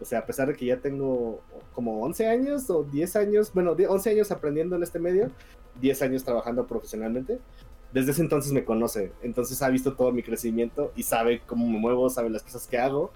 O 0.00 0.04
sea, 0.04 0.20
a 0.20 0.26
pesar 0.26 0.48
de 0.48 0.54
que 0.54 0.66
ya 0.66 0.78
tengo 0.78 1.40
como 1.74 2.02
11 2.02 2.26
años 2.28 2.70
o 2.70 2.84
10 2.84 3.16
años, 3.16 3.52
bueno, 3.52 3.74
die- 3.74 3.86
11 3.86 4.10
años 4.10 4.30
aprendiendo 4.30 4.76
en 4.76 4.82
este 4.82 4.98
medio, 4.98 5.30
10 5.80 6.02
años 6.02 6.24
trabajando 6.24 6.66
profesionalmente, 6.66 7.38
desde 7.92 8.12
ese 8.12 8.22
entonces 8.22 8.52
me 8.52 8.64
conoce, 8.64 9.12
entonces 9.22 9.60
ha 9.62 9.68
visto 9.70 9.94
todo 9.96 10.12
mi 10.12 10.22
crecimiento 10.22 10.92
y 10.96 11.02
sabe 11.04 11.44
cómo 11.46 11.66
me 11.68 11.78
muevo, 11.78 12.10
sabe 12.10 12.30
las 12.30 12.42
cosas 12.42 12.66
que 12.68 12.78
hago 12.78 13.12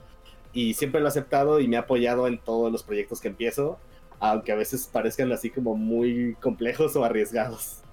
y 0.53 0.75
siempre 0.75 1.01
lo 1.01 1.07
ha 1.07 1.11
aceptado 1.11 1.61
y 1.61 1.69
me 1.69 1.77
ha 1.77 1.81
apoyado 1.81 2.27
en 2.29 2.39
todos 2.43 2.73
los 2.73 2.85
proyectos 2.85 3.21
que 3.21 3.29
empiezo, 3.29 3.79
aunque 4.21 4.53
a 4.53 4.57
veces 4.57 4.89
parezcan 4.89 5.33
así 5.33 5.51
como 5.51 5.77
muy 5.77 6.37
complejos 6.41 6.97
o 6.97 7.05
arriesgados. 7.05 7.85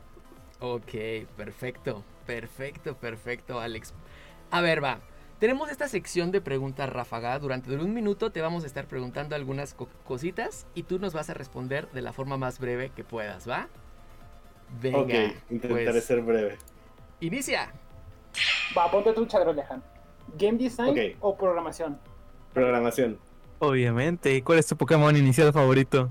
Ok, 0.60 0.92
perfecto, 1.36 2.04
perfecto, 2.26 2.96
perfecto, 2.98 3.60
Alex. 3.60 3.94
A 4.52 4.62
ver, 4.62 4.84
va. 4.84 5.02
Tenemos 5.40 5.72
esta 5.72 5.88
sección 5.88 6.32
de 6.32 6.42
preguntas 6.42 6.90
ráfaga. 6.90 7.38
Durante 7.40 7.76
un 7.76 7.94
minuto 7.94 8.32
te 8.32 8.42
vamos 8.42 8.64
a 8.64 8.68
estar 8.68 8.88
preguntando 8.88 9.36
algunas 9.36 9.74
co- 9.74 9.90
cositas 10.06 10.68
y 10.76 10.84
tú 10.84 11.00
nos 11.00 11.14
vas 11.14 11.30
a 11.32 11.34
responder 11.34 11.90
de 11.92 12.02
la 12.04 12.14
forma 12.14 12.38
más 12.38 12.60
breve 12.60 12.92
que 12.92 13.04
puedas, 13.04 13.50
¿va? 13.50 13.70
Venga, 14.82 15.24
ok, 15.24 15.44
intentaré 15.50 16.02
pues, 16.02 16.02
ser 16.02 16.22
breve. 16.22 16.58
Inicia. 17.22 17.72
Va, 18.78 18.90
ponte 18.92 19.14
tu 19.14 19.26
Lejan. 19.54 19.84
¿Game 20.38 20.58
design 20.58 21.16
o 21.20 21.36
programación? 21.36 21.98
Programación. 22.54 23.18
Obviamente. 23.60 24.36
¿Y 24.36 24.42
cuál 24.42 24.60
es 24.60 24.68
tu 24.68 24.76
Pokémon 24.76 25.16
inicial 25.16 25.54
favorito? 25.54 26.10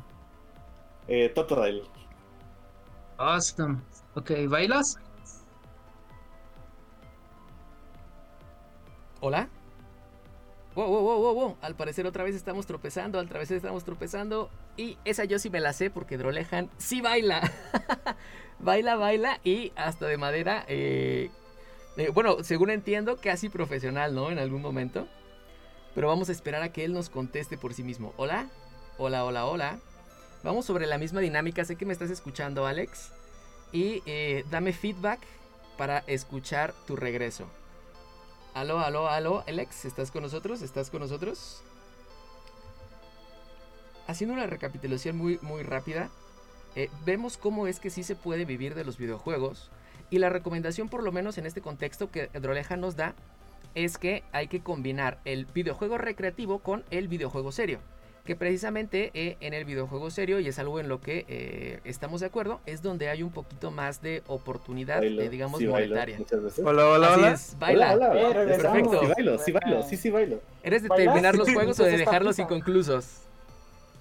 Eh, 1.09 1.29
Totodile. 1.31 1.83
Awesome. 3.19 3.79
Ok, 4.15 4.31
¿bailas? 4.49 4.99
¿Hola? 9.21 9.49
Wow, 10.75 10.87
wow, 10.87 11.03
wow, 11.03 11.35
wow. 11.35 11.57
Al 11.63 11.75
parecer 11.75 12.07
otra 12.07 12.23
vez 12.23 12.37
estamos 12.37 12.67
tropezando, 12.67 13.19
al 13.19 13.27
vez 13.27 13.51
estamos 13.51 13.85
tropezando. 13.85 14.51
Y 14.77 14.99
esa 15.05 15.25
yo 15.25 15.39
sí 15.39 15.51
me 15.51 15.61
la 15.61 15.73
sé 15.73 15.91
porque 15.91 16.17
Drolejan 16.17 16.71
sí 16.79 17.01
baila. 17.01 17.41
baila, 18.61 18.97
baila 18.97 19.41
y 19.43 19.73
hasta 19.77 20.07
de 20.07 20.17
madera. 20.17 20.65
eh, 20.69 21.31
eh, 21.97 22.11
bueno, 22.15 22.43
según 22.45 22.71
entiendo, 22.71 23.17
casi 23.17 23.49
profesional, 23.49 24.15
¿no? 24.15 24.31
En 24.31 24.39
algún 24.39 24.63
momento. 24.63 25.09
Pero 25.95 26.07
vamos 26.07 26.29
a 26.29 26.33
esperar 26.33 26.63
a 26.63 26.73
que 26.73 26.85
él 26.85 26.93
nos 26.93 27.11
conteste 27.11 27.59
por 27.59 27.75
sí 27.75 27.83
mismo. 27.83 28.15
Hola, 28.17 28.49
hola, 28.97 29.25
hola, 29.25 29.47
hola. 29.47 29.79
Vamos 30.45 30.67
sobre 30.67 30.87
la 30.87 30.99
misma 30.99 31.21
dinámica. 31.21 31.65
Sé 31.65 31.77
que 31.77 31.85
me 31.85 31.93
estás 31.93 32.11
escuchando, 32.11 32.65
Alex. 32.65 33.13
Y 33.73 34.03
eh, 34.07 34.45
dame 34.51 34.73
feedback 34.73 35.21
para 35.77 35.99
escuchar 36.07 36.73
tu 36.87 36.95
regreso. 36.95 37.47
Aló, 38.53 38.81
aló, 38.81 39.09
aló, 39.09 39.45
Alex, 39.47 39.85
¿estás 39.85 40.11
con 40.11 40.23
nosotros? 40.23 40.61
¿Estás 40.63 40.91
con 40.91 41.01
nosotros? 41.01 41.63
Haciendo 44.09 44.35
una 44.35 44.47
recapitulación 44.47 45.17
muy, 45.17 45.39
muy 45.41 45.63
rápida, 45.63 46.11
eh, 46.75 46.91
vemos 47.05 47.37
cómo 47.37 47.69
es 47.69 47.79
que 47.79 47.91
sí 47.91 48.03
se 48.03 48.17
puede 48.17 48.45
vivir 48.45 48.75
de 48.75 48.85
los 48.85 48.99
videojuegos. 48.99 49.71
Y 50.11 50.19
la 50.19 50.31
recomendación, 50.31 50.89
por 50.89 51.05
lo 51.05 51.13
menos 51.13 51.39
en 51.39 51.47
este 51.47 51.61
contexto 51.61 52.11
que 52.11 52.27
Droleja 52.27 52.77
nos 52.77 52.97
da, 52.97 53.15
es 53.77 53.99
que 53.99 54.25
hay 54.33 54.49
que 54.49 54.61
combinar 54.61 55.21
el 55.25 55.47
videojuego 55.47 55.97
recreativo 55.97 56.59
con 56.59 56.85
el 56.91 57.07
videojuego 57.07 57.53
serio. 57.53 57.79
Que 58.25 58.37
precisamente 58.37 59.11
eh, 59.15 59.37
en 59.41 59.55
el 59.55 59.65
videojuego 59.65 60.11
serio, 60.11 60.39
y 60.41 60.47
es 60.49 60.59
algo 60.59 60.79
en 60.79 60.89
lo 60.89 61.01
que 61.01 61.25
eh, 61.29 61.81
estamos 61.85 62.21
de 62.21 62.27
acuerdo, 62.27 62.61
es 62.67 62.83
donde 62.83 63.09
hay 63.09 63.23
un 63.23 63.31
poquito 63.33 63.71
más 63.71 64.03
de 64.03 64.23
oportunidad, 64.27 64.99
Bailo, 64.99 65.23
eh, 65.23 65.29
digamos, 65.31 65.59
sí 65.59 65.67
bailo 65.67 65.89
monetaria. 65.89 66.19
muchas 66.19 66.43
veces. 66.43 66.65
Hola, 66.65 66.87
hola, 66.87 67.07
Así 67.09 67.19
hola. 67.21 67.33
es, 67.33 67.57
baila. 67.59 67.93
Hola, 67.95 68.11
hola. 68.11 68.43
Eh. 68.43 68.47
Perfecto. 68.47 69.01
Sí 69.01 69.07
bailo, 69.07 69.39
sí 69.39 69.53
bailo, 69.53 69.83
sí, 69.83 69.97
sí 69.97 70.11
bailo. 70.11 70.41
¿Eres 70.63 70.83
de 70.83 70.89
¿Bailas? 70.89 71.07
terminar 71.07 71.35
los 71.35 71.51
juegos 71.53 71.81
o 71.81 71.85
de 71.85 71.97
dejarlos 71.97 72.39
inconclusos? 72.39 73.23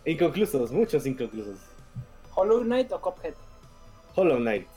Inconclusos, 0.05 0.71
muchos 0.71 1.05
inconclusos. 1.05 1.57
¿Hollow 2.35 2.61
Knight 2.63 2.91
o 2.91 2.99
Cuphead? 3.01 3.33
Hollow 4.15 4.37
Knight, 4.37 4.67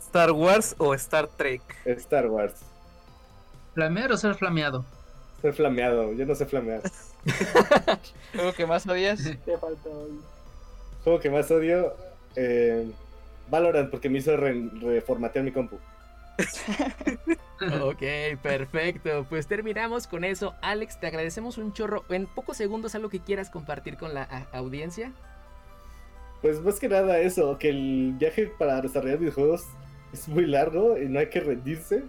¿Star 0.00 0.32
Wars 0.32 0.74
o 0.78 0.94
Star 0.94 1.26
Trek? 1.28 1.60
Star 1.84 2.26
Wars. 2.28 2.54
¿Flamear 3.74 4.12
o 4.12 4.16
ser 4.16 4.34
flameado? 4.34 4.84
Ser 5.42 5.52
flameado, 5.52 6.12
yo 6.14 6.24
no 6.24 6.34
sé 6.34 6.46
flamear. 6.46 6.80
¿Juego 8.34 8.52
que 8.52 8.66
más 8.66 8.86
odias? 8.86 9.22
Te 9.44 9.58
faltó. 9.58 10.08
Juego 11.04 11.20
que 11.20 11.30
más 11.30 11.50
odio, 11.50 11.94
eh, 12.36 12.90
Valorant, 13.48 13.90
porque 13.90 14.08
me 14.08 14.18
hizo 14.18 14.36
re- 14.36 14.70
reformatear 14.80 15.44
mi 15.44 15.52
compu. 15.52 15.78
Ok, 17.82 18.02
perfecto. 18.42 19.24
Pues 19.28 19.46
terminamos 19.46 20.06
con 20.06 20.24
eso. 20.24 20.54
Alex, 20.60 21.00
te 21.00 21.06
agradecemos 21.06 21.58
un 21.58 21.72
chorro. 21.72 22.04
En 22.10 22.26
pocos 22.26 22.56
segundos, 22.56 22.94
algo 22.94 23.08
que 23.08 23.20
quieras 23.20 23.50
compartir 23.50 23.96
con 23.96 24.12
la 24.14 24.46
audiencia. 24.52 25.12
Pues 26.42 26.60
más 26.60 26.78
que 26.78 26.88
nada 26.88 27.18
eso, 27.18 27.56
que 27.58 27.70
el 27.70 28.14
viaje 28.18 28.52
para 28.58 28.80
desarrollar 28.82 29.18
videojuegos 29.18 29.64
es 30.12 30.28
muy 30.28 30.46
largo 30.46 30.98
y 30.98 31.08
no 31.08 31.18
hay 31.18 31.28
que 31.30 31.40
rendirse. 31.40 32.02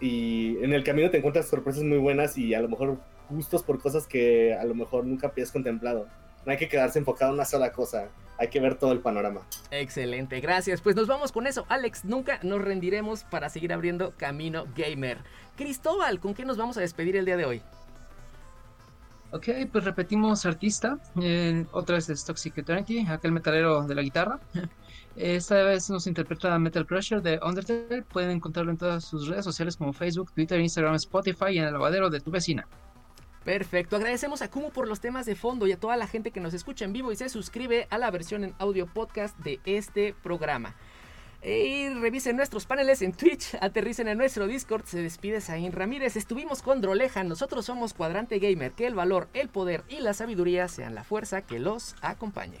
Y 0.00 0.56
en 0.64 0.72
el 0.72 0.82
camino 0.82 1.10
te 1.10 1.18
encuentras 1.18 1.46
sorpresas 1.46 1.84
muy 1.84 1.98
buenas 1.98 2.36
y 2.36 2.54
a 2.54 2.60
lo 2.60 2.68
mejor 2.68 2.98
gustos 3.30 3.62
por 3.62 3.80
cosas 3.80 4.06
que 4.06 4.54
a 4.54 4.64
lo 4.64 4.74
mejor 4.74 5.04
nunca 5.06 5.28
habías 5.28 5.50
contemplado. 5.50 6.06
No 6.44 6.52
hay 6.52 6.58
que 6.58 6.68
quedarse 6.68 6.98
enfocado 6.98 7.30
en 7.30 7.34
una 7.34 7.44
sola 7.44 7.72
cosa, 7.72 8.08
hay 8.38 8.48
que 8.48 8.60
ver 8.60 8.76
todo 8.76 8.92
el 8.92 9.00
panorama. 9.00 9.42
Excelente, 9.70 10.40
gracias. 10.40 10.80
Pues 10.80 10.96
nos 10.96 11.06
vamos 11.06 11.30
con 11.30 11.46
eso, 11.46 11.66
Alex. 11.68 12.04
Nunca 12.06 12.40
nos 12.42 12.62
rendiremos 12.62 13.24
para 13.24 13.50
seguir 13.50 13.72
abriendo 13.72 14.14
camino 14.16 14.64
gamer. 14.74 15.18
Cristóbal, 15.56 16.20
¿con 16.20 16.32
qué 16.32 16.46
nos 16.46 16.56
vamos 16.56 16.78
a 16.78 16.80
despedir 16.80 17.16
el 17.16 17.26
día 17.26 17.36
de 17.36 17.44
hoy? 17.44 17.62
Ok, 19.32 19.48
pues 19.70 19.84
repetimos 19.84 20.44
artista. 20.46 20.98
eh, 21.20 21.64
otra 21.70 21.96
vez 21.96 22.08
es 22.08 22.24
Toxic 22.24 22.56
Eternity, 22.58 23.06
aquel 23.06 23.30
metalero 23.32 23.82
de 23.82 23.94
la 23.94 24.02
guitarra. 24.02 24.40
Esta 25.16 25.62
vez 25.62 25.90
nos 25.90 26.06
interpreta 26.06 26.58
Metal 26.58 26.86
Crusher 26.86 27.20
de 27.20 27.38
Undertale. 27.42 28.02
Pueden 28.02 28.30
encontrarlo 28.30 28.70
en 28.70 28.78
todas 28.78 29.04
sus 29.04 29.28
redes 29.28 29.44
sociales 29.44 29.76
como 29.76 29.92
Facebook, 29.92 30.32
Twitter, 30.32 30.58
Instagram, 30.58 30.94
Spotify 30.94 31.50
y 31.50 31.58
en 31.58 31.64
el 31.66 31.72
lavadero 31.74 32.08
de 32.08 32.20
tu 32.20 32.30
vecina. 32.30 32.66
Perfecto, 33.44 33.96
agradecemos 33.96 34.42
a 34.42 34.50
Kumu 34.50 34.70
por 34.70 34.86
los 34.86 35.00
temas 35.00 35.24
de 35.24 35.34
fondo 35.34 35.66
y 35.66 35.72
a 35.72 35.80
toda 35.80 35.96
la 35.96 36.06
gente 36.06 36.30
que 36.30 36.40
nos 36.40 36.52
escucha 36.52 36.84
en 36.84 36.92
vivo 36.92 37.10
y 37.10 37.16
se 37.16 37.30
suscribe 37.30 37.86
a 37.90 37.96
la 37.96 38.10
versión 38.10 38.44
en 38.44 38.54
audio 38.58 38.86
podcast 38.86 39.36
de 39.38 39.60
este 39.64 40.14
programa. 40.22 40.74
Y 41.42 41.88
revisen 41.88 42.36
nuestros 42.36 42.66
paneles 42.66 43.00
en 43.00 43.12
Twitch, 43.12 43.54
aterricen 43.62 44.08
en 44.08 44.18
nuestro 44.18 44.46
Discord, 44.46 44.84
se 44.84 45.00
despide 45.00 45.40
Zain 45.40 45.72
Ramírez, 45.72 46.16
estuvimos 46.16 46.60
con 46.60 46.82
Droleja, 46.82 47.24
nosotros 47.24 47.64
somos 47.64 47.94
Cuadrante 47.94 48.38
Gamer, 48.38 48.72
que 48.72 48.86
el 48.86 48.94
valor, 48.94 49.28
el 49.32 49.48
poder 49.48 49.84
y 49.88 50.00
la 50.00 50.12
sabiduría 50.12 50.68
sean 50.68 50.94
la 50.94 51.02
fuerza 51.02 51.40
que 51.40 51.58
los 51.58 51.96
acompañe. 52.02 52.60